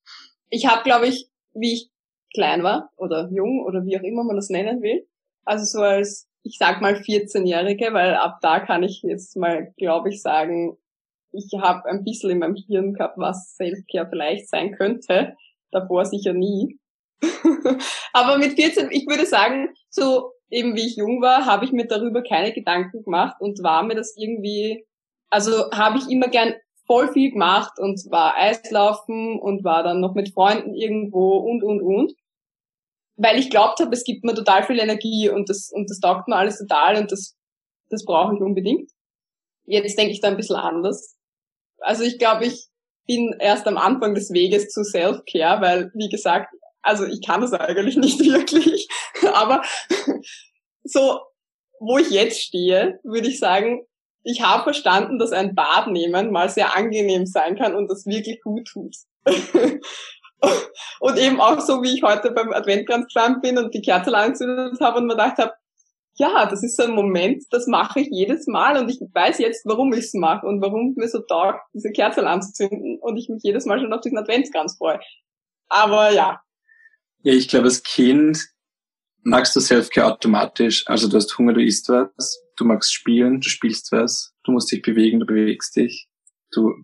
Ich 0.49 0.67
habe, 0.67 0.85
glaube 0.85 1.09
ich, 1.09 1.29
wie 1.55 1.73
ich 1.73 1.91
klein 2.33 2.63
war 2.63 2.91
oder 2.97 3.29
jung 3.33 3.65
oder 3.65 3.85
wie 3.85 3.99
auch 3.99 4.03
immer 4.03 4.23
man 4.23 4.37
das 4.37 4.49
nennen 4.49 4.81
will, 4.81 5.09
also 5.51 5.65
so 5.65 5.83
als, 5.83 6.29
ich 6.45 6.59
sag 6.59 6.81
mal 6.81 6.95
14-Jährige, 6.95 7.93
weil 7.93 8.15
ab 8.15 8.39
da 8.41 8.61
kann 8.61 8.85
ich 8.85 9.03
jetzt 9.03 9.37
mal, 9.37 9.75
glaube 9.77 10.11
ich, 10.11 10.23
sagen, 10.23 10.79
ich 11.33 11.51
habe 11.61 11.87
ein 11.87 12.05
bisschen 12.05 12.31
in 12.31 12.39
meinem 12.39 12.55
Hirn 12.55 12.95
gehabt, 12.95 13.19
was 13.19 13.57
Selfcare 13.57 14.09
vielleicht 14.09 14.49
sein 14.49 14.77
könnte. 14.77 15.35
Davor 15.73 16.05
sicher 16.05 16.35
nie. 16.35 16.79
Aber 18.13 18.39
mit 18.39 18.53
14, 18.53 18.91
ich 18.93 19.07
würde 19.09 19.27
sagen, 19.27 19.71
so 19.89 20.33
eben 20.51 20.77
wie 20.77 20.87
ich 20.87 20.97
jung 20.97 21.21
war, 21.21 21.47
habe 21.47 21.65
ich 21.65 21.73
mir 21.73 21.87
darüber 21.87 22.23
keine 22.23 22.53
Gedanken 22.53 23.03
gemacht 23.03 23.37
und 23.41 23.61
war 23.63 23.83
mir 23.83 23.97
das 23.97 24.15
irgendwie, 24.17 24.87
also 25.31 25.69
habe 25.73 25.99
ich 25.99 26.09
immer 26.09 26.29
gern 26.29 26.55
voll 26.87 27.13
viel 27.13 27.33
gemacht 27.33 27.73
und 27.79 28.01
war 28.11 28.37
Eislaufen 28.37 29.39
und 29.39 29.65
war 29.65 29.83
dann 29.83 30.01
noch 30.01 30.15
mit 30.15 30.33
Freunden 30.33 30.75
irgendwo 30.75 31.39
und 31.39 31.65
und 31.65 31.83
und. 31.83 32.13
Weil 33.23 33.39
ich 33.39 33.51
glaubt 33.51 33.81
habe, 33.81 33.93
es 33.93 34.05
gibt 34.05 34.25
mir 34.25 34.35
total 34.35 34.63
viel 34.63 34.79
Energie 34.79 35.29
und 35.29 35.49
das 35.49 35.71
und 35.73 35.91
das 35.91 36.01
taugt 36.01 36.29
mir 36.29 36.37
alles 36.37 36.59
total 36.59 36.97
und 36.97 37.13
das 37.13 37.37
das 37.89 38.05
brauche 38.05 38.35
ich 38.35 38.41
unbedingt. 38.41 38.91
Jetzt 39.65 39.99
denke 39.99 40.13
ich 40.13 40.21
da 40.21 40.29
ein 40.29 40.37
bisschen 40.37 40.57
anders 40.57 41.17
also 41.81 42.05
ich 42.05 42.19
glaube, 42.19 42.47
ich 42.47 42.67
bin 43.07 43.35
erst 43.39 43.67
am 43.67 43.77
Anfang 43.77 44.15
des 44.15 44.31
Weges 44.33 44.69
zu 44.69 44.85
Self-Care, 44.85 45.61
weil, 45.61 45.91
wie 45.95 46.09
gesagt, 46.09 46.55
also 46.83 47.05
ich 47.05 47.21
kann 47.25 47.41
das 47.41 47.53
eigentlich 47.53 47.97
nicht 47.97 48.21
wirklich, 48.21 48.89
aber 49.35 49.63
so, 50.85 51.21
wo 51.81 51.99
ich 51.99 52.11
jetzt 52.11 52.41
stehe, 52.41 53.01
würde 53.03 53.29
ich 53.29 53.39
sagen, 53.39 53.85
ich 54.23 54.43
habe 54.43 54.65
verstanden, 54.65 55.19
dass 55.19 55.33
ein 55.33 55.55
Bad 55.55 55.89
nehmen 55.89 56.31
mal 56.31 56.51
sehr 56.51 56.77
angenehm 56.77 57.25
sein 57.25 57.57
kann 57.57 57.75
und 57.75 57.91
das 57.91 58.05
wirklich 58.05 58.41
gut 58.43 58.67
tut. 58.67 58.95
und 61.01 61.19
eben 61.19 61.41
auch 61.41 61.61
so, 61.61 61.83
wie 61.83 61.95
ich 61.95 62.03
heute 62.03 62.31
beim 62.33 62.53
Adventkranz 62.53 63.07
gestanden 63.07 63.41
bin 63.41 63.59
und 63.59 63.75
die 63.75 63.83
Kerze 63.83 64.17
angezündet 64.17 64.81
habe 64.81 64.99
und 64.99 65.07
mir 65.07 65.15
gedacht 65.15 65.39
habe, 65.39 65.53
ja, 66.17 66.47
das 66.47 66.63
ist 66.63 66.77
so 66.77 66.83
ein 66.83 66.95
Moment, 66.95 67.45
das 67.51 67.67
mache 67.67 68.01
ich 68.01 68.09
jedes 68.11 68.47
Mal 68.47 68.77
und 68.77 68.91
ich 68.91 69.01
weiß 69.01 69.39
jetzt, 69.39 69.65
warum 69.65 69.93
ich 69.93 70.01
es 70.01 70.15
mache 70.15 70.47
und 70.47 70.61
warum 70.61 70.95
mir 70.97 71.09
so 71.09 71.21
taugt, 71.21 71.61
diese 71.73 71.93
Kerze 71.93 72.27
anzuzünden 72.27 72.99
und 73.01 73.17
ich 73.17 73.29
mich 73.29 73.43
jedes 73.43 73.65
Mal 73.65 73.81
schon 73.81 73.93
auf 73.93 74.03
diesen 74.03 74.19
Adventskranz 74.19 74.77
freue. 74.77 75.01
Aber 75.69 76.13
ja. 76.13 76.43
Ja, 77.23 77.33
ich 77.33 77.49
glaube, 77.49 77.67
als 77.67 77.83
Kind 77.83 78.49
magst 79.23 79.55
du 79.57 79.61
Selfcare 79.61 80.13
automatisch. 80.13 80.87
Also 80.87 81.09
du 81.09 81.17
hast 81.17 81.37
Hunger, 81.39 81.53
du 81.53 81.63
isst 81.63 81.89
was, 81.89 82.43
du 82.57 82.65
magst 82.65 82.93
spielen, 82.93 83.41
du 83.41 83.49
spielst 83.49 83.93
was, 83.93 84.35
du 84.45 84.53
musst 84.53 84.71
dich 84.71 84.83
bewegen, 84.83 85.21
du 85.21 85.27
bewegst 85.27 85.77
dich, 85.77 86.09
du 86.51 86.75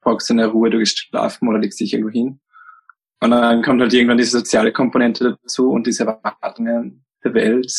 brauchst 0.00 0.30
deine 0.30 0.46
Ruhe, 0.46 0.70
du 0.70 0.78
gehst 0.78 0.98
schlafen 0.98 1.48
oder 1.48 1.58
legst 1.58 1.80
dich 1.80 1.92
irgendwo 1.92 2.10
hin. 2.10 2.40
Und 3.20 3.32
dann 3.32 3.62
kommt 3.62 3.80
halt 3.80 3.92
irgendwann 3.92 4.18
diese 4.18 4.38
soziale 4.38 4.72
Komponente 4.72 5.38
dazu 5.42 5.70
und 5.70 5.86
diese 5.86 6.04
Erwartungen 6.04 7.04
der 7.22 7.34
Welt 7.34 7.72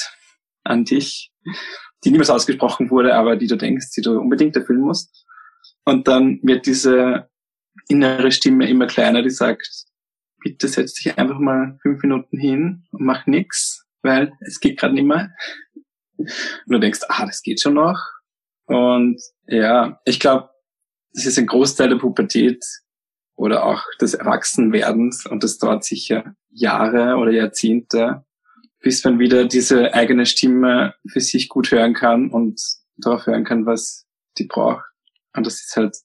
an 0.63 0.85
dich, 0.85 1.31
die 2.03 2.11
niemals 2.11 2.29
ausgesprochen 2.29 2.91
wurde, 2.91 3.15
aber 3.15 3.35
die 3.35 3.47
du 3.47 3.55
denkst, 3.55 3.91
die 3.95 4.01
du 4.01 4.19
unbedingt 4.19 4.55
erfüllen 4.55 4.81
musst. 4.81 5.25
Und 5.83 6.07
dann 6.07 6.39
wird 6.43 6.67
diese 6.67 7.29
innere 7.87 8.31
Stimme 8.31 8.69
immer 8.69 8.85
kleiner, 8.85 9.23
die 9.23 9.31
sagt, 9.31 9.67
bitte 10.39 10.67
setz 10.67 10.93
dich 10.93 11.17
einfach 11.17 11.39
mal 11.39 11.77
fünf 11.81 12.01
Minuten 12.03 12.37
hin 12.37 12.83
und 12.91 13.01
mach 13.01 13.25
nix, 13.25 13.85
weil 14.03 14.33
es 14.41 14.59
geht 14.59 14.79
gerade 14.79 14.93
nicht 14.93 15.05
mehr. 15.05 15.31
Und 16.17 16.29
du 16.67 16.79
denkst, 16.79 17.01
ah, 17.07 17.25
das 17.25 17.41
geht 17.41 17.61
schon 17.61 17.75
noch. 17.75 17.99
Und 18.65 19.19
ja, 19.47 19.99
ich 20.05 20.19
glaube, 20.19 20.49
das 21.13 21.25
ist 21.25 21.39
ein 21.39 21.47
Großteil 21.47 21.89
der 21.89 21.97
Pubertät 21.97 22.63
oder 23.35 23.65
auch 23.65 23.83
des 23.99 24.13
Erwachsenwerdens 24.13 25.25
und 25.25 25.43
das 25.43 25.57
dauert 25.57 25.83
sicher 25.83 26.35
Jahre 26.49 27.15
oder 27.15 27.31
Jahrzehnte, 27.31 28.23
bis 28.79 29.03
man 29.03 29.19
wieder 29.19 29.45
diese 29.45 29.93
eigene 29.93 30.25
Stimme 30.25 30.95
für 31.07 31.21
sich 31.21 31.49
gut 31.49 31.71
hören 31.71 31.93
kann 31.93 32.29
und 32.29 32.61
darauf 32.97 33.25
hören 33.25 33.43
kann, 33.43 33.65
was 33.65 34.05
die 34.37 34.45
braucht. 34.45 34.83
Und 35.33 35.45
das 35.45 35.55
ist 35.55 35.75
halt 35.75 35.97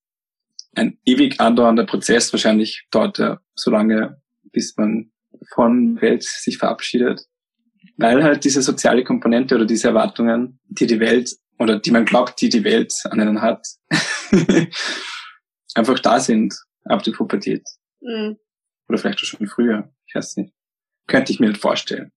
ein 0.74 0.98
ewig 1.04 1.40
andauernder 1.40 1.84
Prozess. 1.84 2.32
Wahrscheinlich 2.32 2.86
dauert 2.90 3.18
er 3.18 3.40
so 3.54 3.70
lange, 3.70 4.20
bis 4.52 4.76
man 4.76 5.10
von 5.52 6.00
Welt 6.00 6.22
sich 6.22 6.58
verabschiedet, 6.58 7.26
weil 7.96 8.22
halt 8.22 8.44
diese 8.44 8.62
soziale 8.62 9.04
Komponente 9.04 9.54
oder 9.54 9.64
diese 9.64 9.88
Erwartungen, 9.88 10.60
die 10.64 10.86
die 10.86 11.00
Welt 11.00 11.30
oder 11.58 11.78
die 11.78 11.90
man 11.90 12.04
glaubt, 12.04 12.40
die 12.40 12.48
die 12.48 12.64
Welt 12.64 12.94
an 13.04 13.20
einen 13.20 13.42
hat, 13.42 13.66
einfach 15.74 15.98
da 15.98 16.20
sind 16.20 16.54
ab 16.88 17.02
der 17.02 17.12
Pubertät. 17.12 17.66
Mhm. 18.00 18.38
Oder 18.88 18.98
vielleicht 18.98 19.18
auch 19.18 19.24
schon 19.24 19.46
früher. 19.46 19.92
Ich 20.06 20.14
weiß 20.14 20.36
nicht. 20.36 20.54
Könnte 21.06 21.32
ich 21.32 21.40
mir 21.40 21.48
nicht 21.48 21.60
vorstellen. 21.60 22.12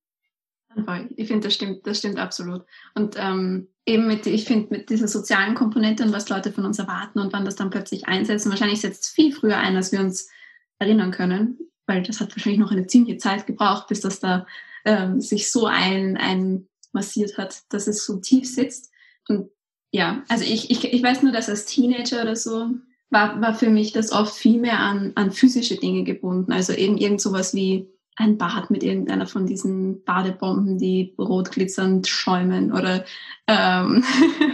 Ich 1.16 1.28
finde, 1.28 1.48
das 1.48 1.56
stimmt, 1.56 1.86
das 1.86 1.98
stimmt 1.98 2.20
absolut. 2.20 2.64
Und 2.94 3.16
ähm, 3.18 3.70
eben 3.86 4.08
mit, 4.08 4.28
ich 4.28 4.46
finde, 4.46 4.68
mit 4.70 4.90
dieser 4.90 5.08
sozialen 5.08 5.56
Komponente 5.56 6.04
und 6.04 6.14
was 6.14 6.30
Leute 6.30 6.52
von 6.52 6.64
uns 6.64 6.80
erwarten 6.80 7.20
und 7.20 7.34
wann 7.34 7.44
das 7.44 7.56
dann 7.56 7.72
plötzlich 7.72 8.08
einsetzt, 8.08 8.46
und 8.46 8.52
wahrscheinlich 8.52 8.82
setzt 8.82 9.04
es 9.04 9.10
viel 9.10 9.34
früher 9.34 9.58
ein, 9.58 9.76
als 9.76 9.92
wir 9.92 10.00
uns 10.00 10.30
erinnern 10.78 11.12
können, 11.12 11.58
weil 11.88 12.04
das 12.04 12.22
hat 12.22 12.32
wahrscheinlich 12.36 12.60
noch 12.60 12.72
eine 12.72 12.88
ziemliche 12.88 13.18
Zeit 13.18 13.48
gebraucht, 13.48 13.88
bis 13.88 14.00
das 14.00 14.20
da 14.20 14.46
ähm, 14.86 15.20
sich 15.20 15.52
so 15.52 15.66
ein, 15.66 16.18
ein 16.18 16.68
massiert 16.94 17.38
hat, 17.38 17.64
dass 17.70 17.88
es 17.88 18.06
so 18.06 18.20
tief 18.20 18.48
sitzt. 18.48 18.92
Und 19.28 19.50
ja, 19.92 20.24
also 20.30 20.44
ich, 20.44 20.70
ich, 20.70 20.84
ich 20.86 21.04
weiß 21.04 21.24
nur, 21.24 21.32
dass 21.32 21.50
als 21.50 21.66
Teenager 21.66 22.22
oder 22.22 22.36
so 22.36 22.70
war, 23.10 23.42
war 23.42 23.54
für 23.54 23.70
mich 23.70 23.92
das 23.92 24.12
oft 24.12 24.36
viel 24.36 24.60
mehr 24.60 24.80
an, 24.80 25.14
an 25.16 25.32
physische 25.32 25.78
Dinge 25.78 26.04
gebunden. 26.04 26.52
Also 26.52 26.74
eben 26.74 26.98
irgend 26.98 27.22
sowas 27.22 27.54
wie 27.54 27.90
ein 28.16 28.38
Bad 28.38 28.70
mit 28.70 28.84
irgendeiner 28.84 29.26
von 29.26 29.46
diesen 29.46 30.04
Badebomben, 30.04 30.78
die 30.78 31.16
rot 31.18 31.52
glitzernd 31.52 32.08
schäumen 32.08 32.72
oder 32.72 33.06
ähm, 33.48 34.04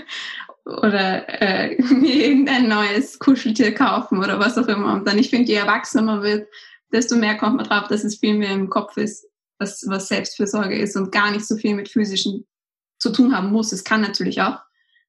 oder 0.66 1.42
äh, 1.42 1.82
mir 1.94 2.28
irgendein 2.28 2.68
neues 2.68 3.20
Kuscheltier 3.20 3.74
kaufen 3.74 4.20
oder 4.20 4.40
was 4.40 4.58
auch 4.58 4.68
immer. 4.68 4.94
Und 4.94 5.08
dann, 5.08 5.18
ich 5.18 5.30
finde, 5.30 5.52
je 5.52 5.58
erwachsener 5.58 6.04
man 6.04 6.24
wird, 6.24 6.48
desto 6.92 7.16
mehr 7.16 7.38
kommt 7.38 7.58
man 7.58 7.66
drauf, 7.66 7.88
dass 7.88 8.04
es 8.04 8.18
viel 8.18 8.36
mehr 8.36 8.52
im 8.52 8.70
Kopf 8.70 8.98
ist, 8.98 9.28
was, 9.60 9.86
was 9.88 10.08
Selbstfürsorge 10.08 10.78
ist 10.78 10.96
und 10.96 11.12
gar 11.12 11.32
nicht 11.32 11.46
so 11.46 11.56
viel 11.56 11.76
mit 11.76 11.90
physischen 11.90 12.46
zu 13.00 13.12
tun 13.12 13.36
haben 13.36 13.52
muss. 13.52 13.72
Es 13.72 13.84
kann 13.84 14.02
natürlich 14.02 14.42
auch. 14.42 14.60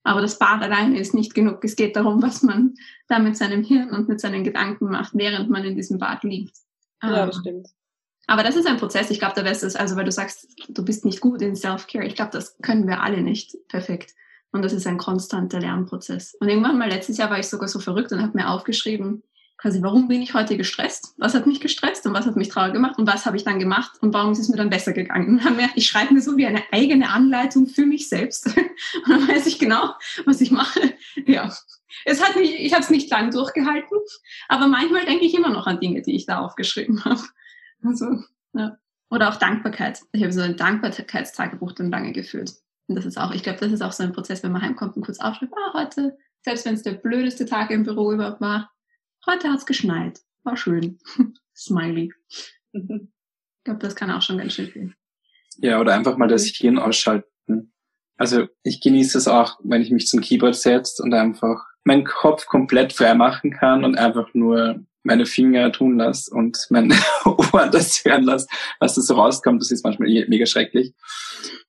Aber 0.07 0.21
das 0.21 0.39
Bad 0.39 0.63
alleine 0.63 1.01
ist 1.01 1.15
nicht 1.15 1.35
genug. 1.35 1.65
Es 1.65 1.75
geht 1.75 1.97
darum, 1.97 2.23
was 2.23 2.45
man 2.45 2.75
da 3.09 3.19
mit 3.19 3.37
seinem 3.37 3.65
Hirn 3.65 3.91
und 3.91 4.09
mit 4.09 4.21
seinen 4.21 4.45
Gedanken 4.45 4.89
macht, 4.89 5.15
während 5.15 5.51
man 5.51 5.65
in 5.65 5.75
diesem 5.75 5.99
Bad 5.99 6.23
liegt. 6.23 6.57
Ja, 7.03 7.27
das 7.27 7.37
ähm, 7.37 7.41
stimmt. 7.41 7.69
Aber 8.29 8.45
das 8.45 8.55
ist 8.55 8.69
ein 8.69 8.77
Prozess. 8.77 9.11
Ich 9.11 9.19
glaube, 9.19 9.35
da 9.35 9.45
wärst 9.45 9.65
es, 9.65 9.75
also 9.75 9.97
weil 9.97 10.05
du 10.05 10.13
sagst, 10.13 10.47
du 10.69 10.85
bist 10.85 11.05
nicht 11.05 11.21
gut 11.21 11.43
in 11.43 11.57
Self-Care. 11.57 12.07
Ich 12.07 12.15
glaube, 12.15 12.31
das 12.31 12.57
können 12.59 12.87
wir 12.87 13.03
alle 13.03 13.21
nicht 13.21 13.57
perfekt. 13.67 14.15
Und 14.53 14.63
das 14.63 14.73
ist 14.73 14.87
ein 14.87 14.97
konstanter 14.97 15.59
Lernprozess. 15.59 16.37
Und 16.39 16.49
irgendwann 16.49 16.79
mal 16.79 16.89
letztes 16.89 17.19
Jahr 17.19 17.31
war 17.31 17.41
ich 17.41 17.49
sogar 17.49 17.67
so 17.67 17.81
verrückt 17.81 18.13
und 18.13 18.23
habe 18.23 18.39
mir 18.39 18.49
aufgeschrieben, 18.49 19.25
quasi, 19.59 19.83
warum 19.83 20.09
bin 20.09 20.23
ich 20.23 20.35
heute 20.35 20.57
gestresst? 20.57 21.15
Was 21.17 21.35
hat 21.35 21.47
mich 21.47 21.61
gestresst 21.61 22.07
und 22.07 22.15
was 22.15 22.27
hat 22.27 22.37
mich 22.37 22.49
traurig 22.49 22.75
gemacht 22.75 22.99
und 22.99 23.07
was 23.07 23.27
habe 23.27 23.37
ich 23.37 23.45
dann 23.45 23.59
gemacht 23.59 23.93
und 24.01 24.13
warum 24.13 24.33
ist 24.33 24.39
es 24.39 24.49
mir 24.49 24.57
dann 24.57 24.71
besser 24.71 24.93
gegangen? 24.93 25.29
Und 25.29 25.45
dann 25.45 25.57
merke 25.57 25.75
ich, 25.77 25.87
schreibe 25.87 26.15
mir 26.15 26.21
so 26.21 26.37
wie 26.37 26.47
eine 26.47 26.63
eigene 26.73 27.11
Anleitung 27.11 27.67
für 27.67 27.87
mich 27.87 28.09
selbst. 28.09 28.47
Und 28.57 29.09
dann 29.09 29.29
weiß 29.29 29.47
ich 29.47 29.59
genau, 29.59 29.95
was 30.27 30.41
ich 30.41 30.51
mache. 30.51 30.95
Ja. 31.27 31.53
Es 32.05 32.23
hat 32.23 32.37
mich, 32.37 32.55
ich 32.61 32.73
habe 32.73 32.83
es 32.83 32.91
nicht 32.91 33.11
lang 33.11 33.31
durchgehalten, 33.31 33.99
aber 34.49 34.67
manchmal 34.67 35.07
denke 35.07 35.25
ich 35.25 35.35
immer 35.35 35.49
noch 35.49 35.67
an 35.67 35.81
Dinge, 35.81 36.03
die 36.03 36.15
ich 36.15 36.27
da 36.27 36.41
aufgeschrieben 36.41 37.05
habe. 37.05 37.23
Also, 37.83 38.23
ja. 38.53 38.77
Oder 39.11 39.29
auch 39.29 39.37
Dankbarkeit. 39.37 40.01
Ich 40.13 40.23
habe 40.23 40.33
so 40.33 40.41
ein 40.43 40.57
Dankbarkeitstagebuch 40.57 41.73
dann 41.73 41.91
lange 41.91 42.13
geführt. 42.13 42.53
Und 42.89 42.97
das 42.97 43.07
ist 43.07 43.19
auch, 43.19 43.33
ich 43.33 43.43
glaube, 43.43 43.61
das 43.61 43.73
ist 43.73 43.83
auch 43.83 43.93
so 43.93 44.03
ein 44.03 44.13
Prozess, 44.13 44.43
wenn 44.43 44.53
man 44.53 44.63
heimkommt 44.63 44.97
und 44.97 45.05
kurz 45.05 45.21
aufschreibt, 45.21 45.53
ah, 45.55 45.73
heute, 45.75 46.17
selbst 46.43 46.67
wenn 46.67 46.75
es 46.75 46.83
der 46.83 46.93
blödeste 46.93 47.47
Tag 47.47 47.71
im 47.71 47.85
Büro 47.85 48.13
überhaupt 48.13 48.41
war, 48.41 48.71
heute 49.27 49.49
hat 49.51 49.59
es 49.59 49.67
geschneit. 49.67 50.21
War 50.45 50.57
schön. 50.57 50.99
Smiley. 51.57 52.13
ich 52.73 52.83
glaube, 53.65 53.81
das 53.81 53.97
kann 53.97 54.11
auch 54.11 54.23
schon 54.23 54.39
ganz 54.39 54.55
schön 54.55 54.69
viel. 54.69 54.95
Ja, 55.59 55.81
oder 55.81 55.95
einfach 55.95 56.17
mal 56.17 56.29
das 56.29 56.45
Hirn 56.47 56.79
ausschalten. 56.79 57.73
Also 58.17 58.47
ich 58.63 58.81
genieße 58.81 59.19
es 59.19 59.29
auch, 59.29 59.59
wenn 59.63 59.83
ich 59.83 59.91
mich 59.91 60.07
zum 60.07 60.21
Keyboard 60.21 60.55
setze 60.55 61.03
und 61.03 61.13
einfach 61.15 61.65
meinen 61.85 62.05
Kopf 62.05 62.47
komplett 62.47 62.93
frei 62.93 63.15
machen 63.15 63.53
kann 63.53 63.85
und 63.85 63.97
einfach 63.97 64.33
nur 64.35 64.85
meine 65.03 65.25
Finger 65.25 65.71
tun 65.73 65.99
lasse 65.99 66.35
und 66.35 66.59
mein 66.71 66.93
Ohr 67.25 67.69
das 67.71 68.05
hören 68.05 68.25
lasse, 68.25 68.49
was 68.81 68.95
da 68.95 69.03
so 69.03 69.15
rauskommt. 69.15 69.61
Das 69.61 69.71
ist 69.71 69.85
manchmal 69.85 70.09
eh 70.09 70.27
mega 70.29 70.47
schrecklich. 70.47 70.95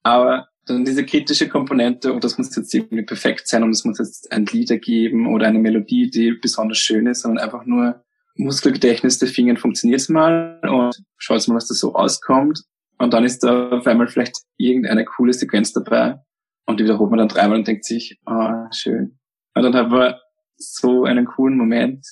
Aber 0.04 0.48
dann 0.69 0.86
diese 0.86 1.06
kritische 1.06 1.49
Komponente, 1.49 2.13
und 2.13 2.23
das 2.23 2.38
muss 2.38 2.56
jetzt 2.56 2.73
irgendwie 2.73 3.03
perfekt 3.03 3.47
sein 3.47 3.63
und 3.63 3.71
es 3.71 3.86
muss 3.86 3.99
jetzt 3.99 4.32
ein 4.32 4.45
Lied 4.45 4.71
ergeben 4.71 5.27
oder 5.27 5.47
eine 5.47 5.60
Melodie, 5.60 6.10
die 6.10 6.32
besonders 6.32 6.77
schön 6.77 7.08
ist, 7.08 7.21
sondern 7.21 7.43
einfach 7.43 7.65
nur 7.65 8.03
Muskelgedächtnis 8.36 9.17
der 9.19 9.27
Finger 9.27 9.56
funktioniert 9.58 10.08
mal 10.10 10.60
und 10.63 11.03
schaut 11.17 11.47
mal, 11.47 11.56
was 11.56 11.67
da 11.67 11.73
so 11.73 11.89
rauskommt. 11.89 12.63
Und 12.99 13.13
dann 13.13 13.23
ist 13.23 13.43
da 13.43 13.69
auf 13.69 13.88
einmal 13.88 14.08
vielleicht 14.08 14.43
irgendeine 14.58 15.06
coole 15.06 15.34
Sequenz 15.34 15.73
dabei 15.73 16.19
und 16.65 16.80
die 16.80 16.84
wiederholt 16.84 17.10
man 17.10 17.19
dann 17.19 17.30
dreimal 17.30 17.58
und 17.58 17.67
denkt 17.67 17.86
sich, 17.86 18.19
ah, 18.25 18.65
oh, 18.65 18.73
schön. 18.73 19.19
Und 19.56 19.63
dann 19.63 19.75
haben 19.75 19.91
wir 19.91 20.21
so 20.58 21.03
einen 21.03 21.25
coolen 21.25 21.58
Moment 21.58 22.06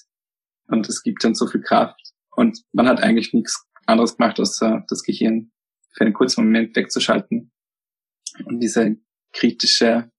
und 0.67 0.87
es 0.89 1.03
gibt 1.03 1.23
dann 1.23 1.35
so 1.35 1.47
viel 1.47 1.61
Kraft. 1.61 1.99
Und 2.35 2.63
man 2.73 2.87
hat 2.87 3.01
eigentlich 3.01 3.33
nichts 3.33 3.65
anderes 3.85 4.17
gemacht, 4.17 4.39
außer 4.39 4.83
das 4.87 5.03
Gehirn 5.03 5.51
für 5.91 6.05
einen 6.05 6.13
kurzen 6.13 6.43
Moment 6.43 6.75
wegzuschalten. 6.75 7.51
Und 8.45 8.59
diese 8.59 8.97
kritische, 9.31 10.11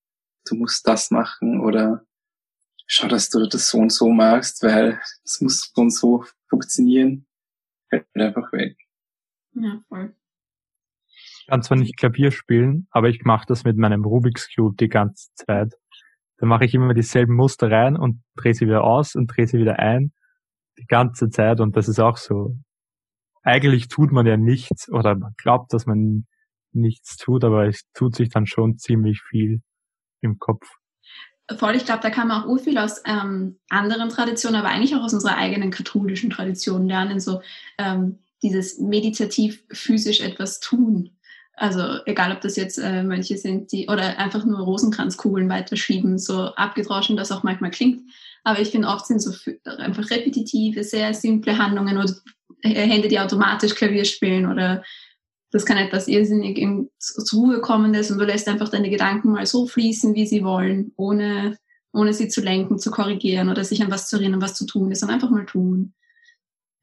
du 0.46 0.54
musst 0.56 0.86
das 0.86 1.10
machen 1.10 1.60
oder 1.60 2.04
schau, 2.86 3.08
dass 3.08 3.28
du 3.28 3.46
das 3.46 3.68
so 3.68 3.78
und 3.78 3.92
so 3.92 4.08
machst, 4.08 4.62
weil 4.62 5.00
es 5.24 5.40
muss 5.40 5.72
so 5.74 5.82
und 5.82 5.90
so 5.90 6.24
funktionieren, 6.48 7.26
fällt 7.88 8.06
einfach 8.14 8.52
weg. 8.52 8.76
Ja, 9.54 9.82
voll. 9.88 10.14
Ich 11.08 11.46
kann 11.48 11.62
zwar 11.62 11.76
nicht 11.76 11.96
Klavier 11.96 12.32
spielen, 12.32 12.88
aber 12.90 13.08
ich 13.08 13.24
mache 13.24 13.46
das 13.46 13.64
mit 13.64 13.76
meinem 13.76 14.04
Rubik's 14.04 14.48
Cube 14.54 14.76
die 14.78 14.88
ganze 14.88 15.28
Zeit. 15.34 15.74
Da 16.38 16.46
mache 16.46 16.64
ich 16.64 16.74
immer 16.74 16.92
dieselben 16.92 17.34
Muster 17.34 17.70
rein 17.70 17.96
und 17.96 18.22
drehe 18.34 18.52
sie 18.52 18.66
wieder 18.66 18.84
aus 18.84 19.14
und 19.14 19.28
drehe 19.28 19.46
sie 19.46 19.58
wieder 19.58 19.78
ein 19.78 20.12
die 20.78 20.86
ganze 20.86 21.30
Zeit 21.30 21.60
und 21.60 21.76
das 21.76 21.88
ist 21.88 22.00
auch 22.00 22.16
so. 22.16 22.56
Eigentlich 23.42 23.88
tut 23.88 24.12
man 24.12 24.26
ja 24.26 24.36
nichts 24.36 24.90
oder 24.90 25.14
man 25.14 25.34
glaubt, 25.36 25.72
dass 25.72 25.86
man 25.86 26.26
nichts 26.76 27.16
tut, 27.16 27.44
aber 27.44 27.66
es 27.66 27.82
tut 27.94 28.14
sich 28.14 28.28
dann 28.28 28.46
schon 28.46 28.78
ziemlich 28.78 29.22
viel 29.22 29.62
im 30.20 30.38
Kopf. 30.38 30.66
Voll, 31.58 31.76
ich 31.76 31.84
glaube, 31.84 32.02
da 32.02 32.10
kann 32.10 32.28
man 32.28 32.42
auch 32.42 32.48
urviel 32.48 32.76
aus 32.78 33.02
ähm, 33.06 33.58
anderen 33.68 34.08
Traditionen, 34.08 34.58
aber 34.58 34.68
eigentlich 34.68 34.96
auch 34.96 35.02
aus 35.02 35.14
unserer 35.14 35.36
eigenen 35.36 35.70
katholischen 35.70 36.30
Tradition 36.30 36.88
lernen, 36.88 37.20
so 37.20 37.40
ähm, 37.78 38.18
dieses 38.42 38.78
meditativ 38.78 39.62
physisch 39.70 40.20
etwas 40.20 40.58
tun. 40.58 41.10
Also 41.54 42.00
egal, 42.04 42.32
ob 42.32 42.40
das 42.40 42.56
jetzt 42.56 42.78
äh, 42.78 43.02
Mönche 43.02 43.38
sind, 43.38 43.72
die 43.72 43.86
oder 43.88 44.18
einfach 44.18 44.44
nur 44.44 44.58
Rosenkranzkugeln 44.58 45.48
weiterschieben, 45.48 46.18
so 46.18 46.54
abgedroschen 46.54 47.16
das 47.16 47.32
auch 47.32 47.44
manchmal 47.44 47.70
klingt. 47.70 48.02
Aber 48.44 48.60
ich 48.60 48.70
finde, 48.70 48.88
oft 48.88 49.06
sind 49.06 49.22
so 49.22 49.32
einfach 49.64 50.10
repetitive, 50.10 50.84
sehr 50.84 51.14
simple 51.14 51.56
Handlungen 51.56 51.96
oder 51.96 52.12
Hände, 52.62 53.08
die 53.08 53.20
automatisch 53.20 53.74
Klavier 53.74 54.04
spielen 54.04 54.50
oder 54.50 54.82
das 55.50 55.64
kann 55.64 55.76
etwas 55.76 56.08
irrsinnig 56.08 56.58
in, 56.58 56.90
zur 56.98 57.40
Ruhe 57.40 57.60
kommendes 57.60 58.10
und 58.10 58.18
du 58.18 58.24
lässt 58.24 58.48
einfach 58.48 58.68
deine 58.68 58.90
Gedanken 58.90 59.32
mal 59.32 59.46
so 59.46 59.66
fließen, 59.66 60.14
wie 60.14 60.26
sie 60.26 60.44
wollen, 60.44 60.92
ohne, 60.96 61.56
ohne 61.92 62.12
sie 62.12 62.28
zu 62.28 62.40
lenken, 62.40 62.78
zu 62.78 62.90
korrigieren 62.90 63.48
oder 63.48 63.64
sich 63.64 63.82
an 63.82 63.90
was 63.90 64.08
zu 64.08 64.16
erinnern, 64.16 64.42
was 64.42 64.54
zu 64.54 64.66
tun 64.66 64.90
ist, 64.90 65.00
sondern 65.00 65.16
einfach 65.16 65.30
mal 65.30 65.46
tun. 65.46 65.94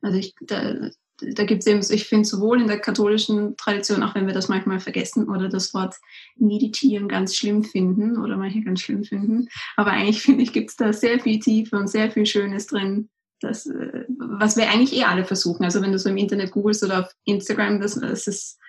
Also 0.01 0.17
ich, 0.17 0.33
da, 0.41 0.89
da 1.19 1.43
gibt 1.43 1.61
es 1.61 1.67
eben, 1.67 1.81
ich 1.93 2.05
finde 2.05 2.27
sowohl 2.27 2.61
in 2.61 2.67
der 2.67 2.79
katholischen 2.79 3.55
Tradition, 3.57 4.03
auch 4.03 4.15
wenn 4.15 4.27
wir 4.27 4.33
das 4.33 4.49
manchmal 4.49 4.79
vergessen 4.79 5.29
oder 5.29 5.49
das 5.49 5.73
Wort 5.73 5.95
meditieren 6.35 7.07
ganz 7.07 7.35
schlimm 7.35 7.63
finden 7.63 8.17
oder 8.17 8.37
manche 8.37 8.61
ganz 8.61 8.81
schlimm 8.81 9.03
finden, 9.03 9.47
aber 9.75 9.91
eigentlich 9.91 10.21
finde 10.23 10.43
ich, 10.43 10.53
gibt 10.53 10.69
es 10.69 10.75
da 10.75 10.93
sehr 10.93 11.19
viel 11.19 11.39
Tiefe 11.39 11.77
und 11.77 11.87
sehr 11.87 12.11
viel 12.11 12.25
Schönes 12.25 12.67
drin, 12.67 13.09
das, 13.43 13.65
äh, 13.65 14.05
was 14.17 14.57
wir 14.57 14.69
eigentlich 14.69 14.95
eh 14.95 15.03
alle 15.03 15.25
versuchen. 15.25 15.63
Also 15.63 15.81
wenn 15.81 15.91
du 15.91 15.99
so 15.99 16.09
im 16.09 16.17
Internet 16.17 16.51
googelst 16.51 16.83
oder 16.83 17.01
auf 17.01 17.11
Instagram, 17.25 17.79
das, 17.81 17.95
das 17.95 18.27
ist 18.27 18.59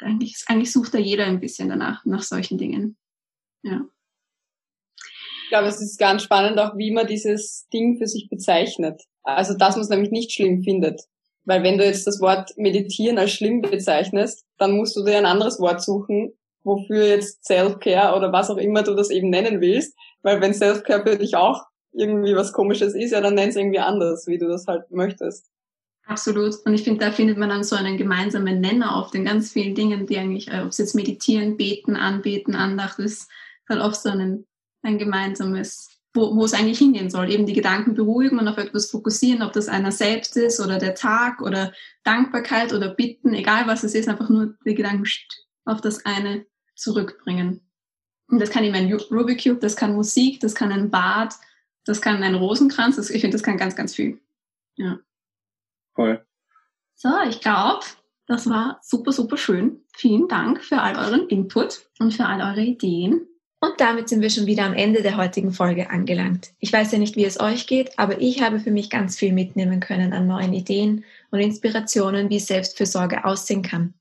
eigentlich, 0.00 0.36
eigentlich 0.46 0.72
sucht 0.72 0.94
da 0.94 0.98
jeder 0.98 1.24
ein 1.24 1.40
bisschen 1.40 1.68
danach, 1.68 2.04
nach 2.04 2.22
solchen 2.22 2.58
Dingen. 2.58 2.96
Ja. 3.62 3.82
Ich 5.44 5.50
glaube, 5.50 5.68
es 5.68 5.80
ist 5.80 5.98
ganz 5.98 6.22
spannend 6.22 6.58
auch, 6.58 6.76
wie 6.76 6.90
man 6.90 7.06
dieses 7.06 7.68
Ding 7.72 7.98
für 7.98 8.06
sich 8.06 8.28
bezeichnet. 8.28 9.00
Also, 9.22 9.54
dass 9.54 9.76
man 9.76 9.82
es 9.82 9.88
nämlich 9.88 10.10
nicht 10.10 10.32
schlimm 10.32 10.62
findet. 10.62 11.02
Weil 11.44 11.62
wenn 11.62 11.78
du 11.78 11.84
jetzt 11.84 12.06
das 12.06 12.20
Wort 12.20 12.50
meditieren 12.56 13.18
als 13.18 13.32
schlimm 13.32 13.60
bezeichnest, 13.60 14.44
dann 14.58 14.72
musst 14.72 14.96
du 14.96 15.04
dir 15.04 15.18
ein 15.18 15.26
anderes 15.26 15.60
Wort 15.60 15.82
suchen, 15.82 16.32
wofür 16.64 17.06
jetzt 17.06 17.44
Self-Care 17.44 18.16
oder 18.16 18.32
was 18.32 18.50
auch 18.50 18.56
immer 18.56 18.82
du 18.82 18.94
das 18.94 19.10
eben 19.10 19.30
nennen 19.30 19.60
willst. 19.60 19.96
Weil 20.22 20.40
wenn 20.40 20.52
Self-Care 20.52 21.04
für 21.06 21.16
dich 21.16 21.36
auch 21.36 21.62
irgendwie 21.96 22.34
was 22.36 22.52
komisches 22.52 22.94
ist, 22.94 23.12
ja, 23.12 23.20
dann 23.20 23.34
nenn 23.34 23.48
es 23.48 23.56
irgendwie 23.56 23.78
anders, 23.78 24.26
wie 24.26 24.38
du 24.38 24.48
das 24.48 24.66
halt 24.66 24.90
möchtest. 24.90 25.50
Absolut. 26.06 26.54
Und 26.64 26.74
ich 26.74 26.84
finde, 26.84 27.04
da 27.04 27.10
findet 27.10 27.36
man 27.36 27.48
dann 27.48 27.64
so 27.64 27.74
einen 27.74 27.96
gemeinsamen 27.96 28.60
Nenner 28.60 28.96
auf 28.96 29.10
den 29.10 29.24
ganz 29.24 29.52
vielen 29.52 29.74
Dingen, 29.74 30.06
die 30.06 30.18
eigentlich, 30.18 30.48
äh, 30.48 30.60
ob 30.62 30.68
es 30.68 30.78
jetzt 30.78 30.94
meditieren, 30.94 31.56
beten, 31.56 31.96
anbeten, 31.96 32.54
Andacht 32.54 32.98
ist, 33.00 33.28
halt 33.68 33.80
oft 33.80 34.00
so 34.00 34.10
ein, 34.10 34.46
ein 34.82 34.98
gemeinsames 34.98 35.96
wo, 36.16 36.34
wo 36.34 36.44
es 36.44 36.54
eigentlich 36.54 36.78
hingehen 36.78 37.10
soll. 37.10 37.30
Eben 37.30 37.46
die 37.46 37.52
Gedanken 37.52 37.94
beruhigen 37.94 38.38
und 38.38 38.48
auf 38.48 38.56
etwas 38.56 38.90
fokussieren, 38.90 39.42
ob 39.42 39.52
das 39.52 39.68
einer 39.68 39.92
selbst 39.92 40.36
ist 40.36 40.58
oder 40.58 40.78
der 40.78 40.94
Tag 40.94 41.42
oder 41.42 41.72
Dankbarkeit 42.02 42.72
oder 42.72 42.88
Bitten, 42.88 43.34
egal 43.34 43.68
was 43.68 43.84
es 43.84 43.94
ist, 43.94 44.08
einfach 44.08 44.28
nur 44.28 44.54
die 44.64 44.74
Gedanken 44.74 45.04
auf 45.66 45.80
das 45.80 46.04
eine 46.04 46.46
zurückbringen. 46.74 47.60
Und 48.28 48.40
das 48.40 48.50
kann 48.50 48.64
eben 48.64 48.74
ein 48.74 48.92
Rubik 48.92 49.44
Cube, 49.44 49.60
das 49.60 49.76
kann 49.76 49.94
Musik, 49.94 50.40
das 50.40 50.54
kann 50.54 50.72
ein 50.72 50.90
Bad, 50.90 51.34
das 51.86 52.02
kann 52.02 52.22
ein 52.22 52.34
Rosenkranz. 52.34 52.96
Das, 52.96 53.10
ich 53.10 53.20
finde, 53.20 53.36
das 53.36 53.42
kann 53.42 53.56
ganz, 53.56 53.74
ganz 53.76 53.94
viel. 53.94 54.20
Ja. 54.76 54.98
Voll. 55.94 56.24
So, 56.94 57.08
ich 57.28 57.40
glaube, 57.40 57.84
das 58.26 58.48
war 58.48 58.80
super, 58.82 59.12
super 59.12 59.36
schön. 59.36 59.80
Vielen 59.94 60.28
Dank 60.28 60.62
für 60.62 60.82
all 60.82 60.96
euren 60.96 61.28
Input 61.28 61.88
und 61.98 62.12
für 62.12 62.26
all 62.26 62.40
eure 62.40 62.62
Ideen. 62.62 63.26
Und 63.60 63.80
damit 63.80 64.08
sind 64.08 64.20
wir 64.20 64.30
schon 64.30 64.46
wieder 64.46 64.64
am 64.64 64.74
Ende 64.74 65.02
der 65.02 65.16
heutigen 65.16 65.52
Folge 65.52 65.88
angelangt. 65.88 66.52
Ich 66.58 66.72
weiß 66.72 66.92
ja 66.92 66.98
nicht, 66.98 67.16
wie 67.16 67.24
es 67.24 67.40
euch 67.40 67.66
geht, 67.66 67.98
aber 67.98 68.20
ich 68.20 68.42
habe 68.42 68.60
für 68.60 68.70
mich 68.70 68.90
ganz 68.90 69.16
viel 69.16 69.32
mitnehmen 69.32 69.80
können 69.80 70.12
an 70.12 70.26
neuen 70.26 70.52
Ideen 70.52 71.04
und 71.30 71.40
Inspirationen, 71.40 72.28
wie 72.28 72.38
Selbstfürsorge 72.38 73.24
aussehen 73.24 73.62
kann. 73.62 73.94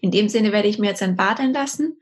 In 0.00 0.10
dem 0.10 0.28
Sinne 0.28 0.52
werde 0.52 0.68
ich 0.68 0.78
mir 0.78 0.88
jetzt 0.88 1.02
ein 1.02 1.16
Bad 1.16 1.40
einlassen, 1.40 1.96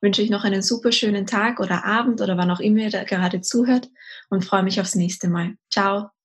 wünsche 0.00 0.22
euch 0.22 0.30
noch 0.30 0.44
einen 0.44 0.62
super 0.62 0.92
schönen 0.92 1.26
Tag 1.26 1.60
oder 1.60 1.84
Abend 1.84 2.20
oder 2.20 2.36
wann 2.36 2.50
auch 2.50 2.60
immer 2.60 2.80
ihr 2.80 2.90
da 2.90 3.04
gerade 3.04 3.40
zuhört 3.40 3.88
und 4.28 4.44
freue 4.44 4.62
mich 4.62 4.80
aufs 4.80 4.94
nächste 4.94 5.28
Mal. 5.28 5.56
Ciao! 5.70 6.17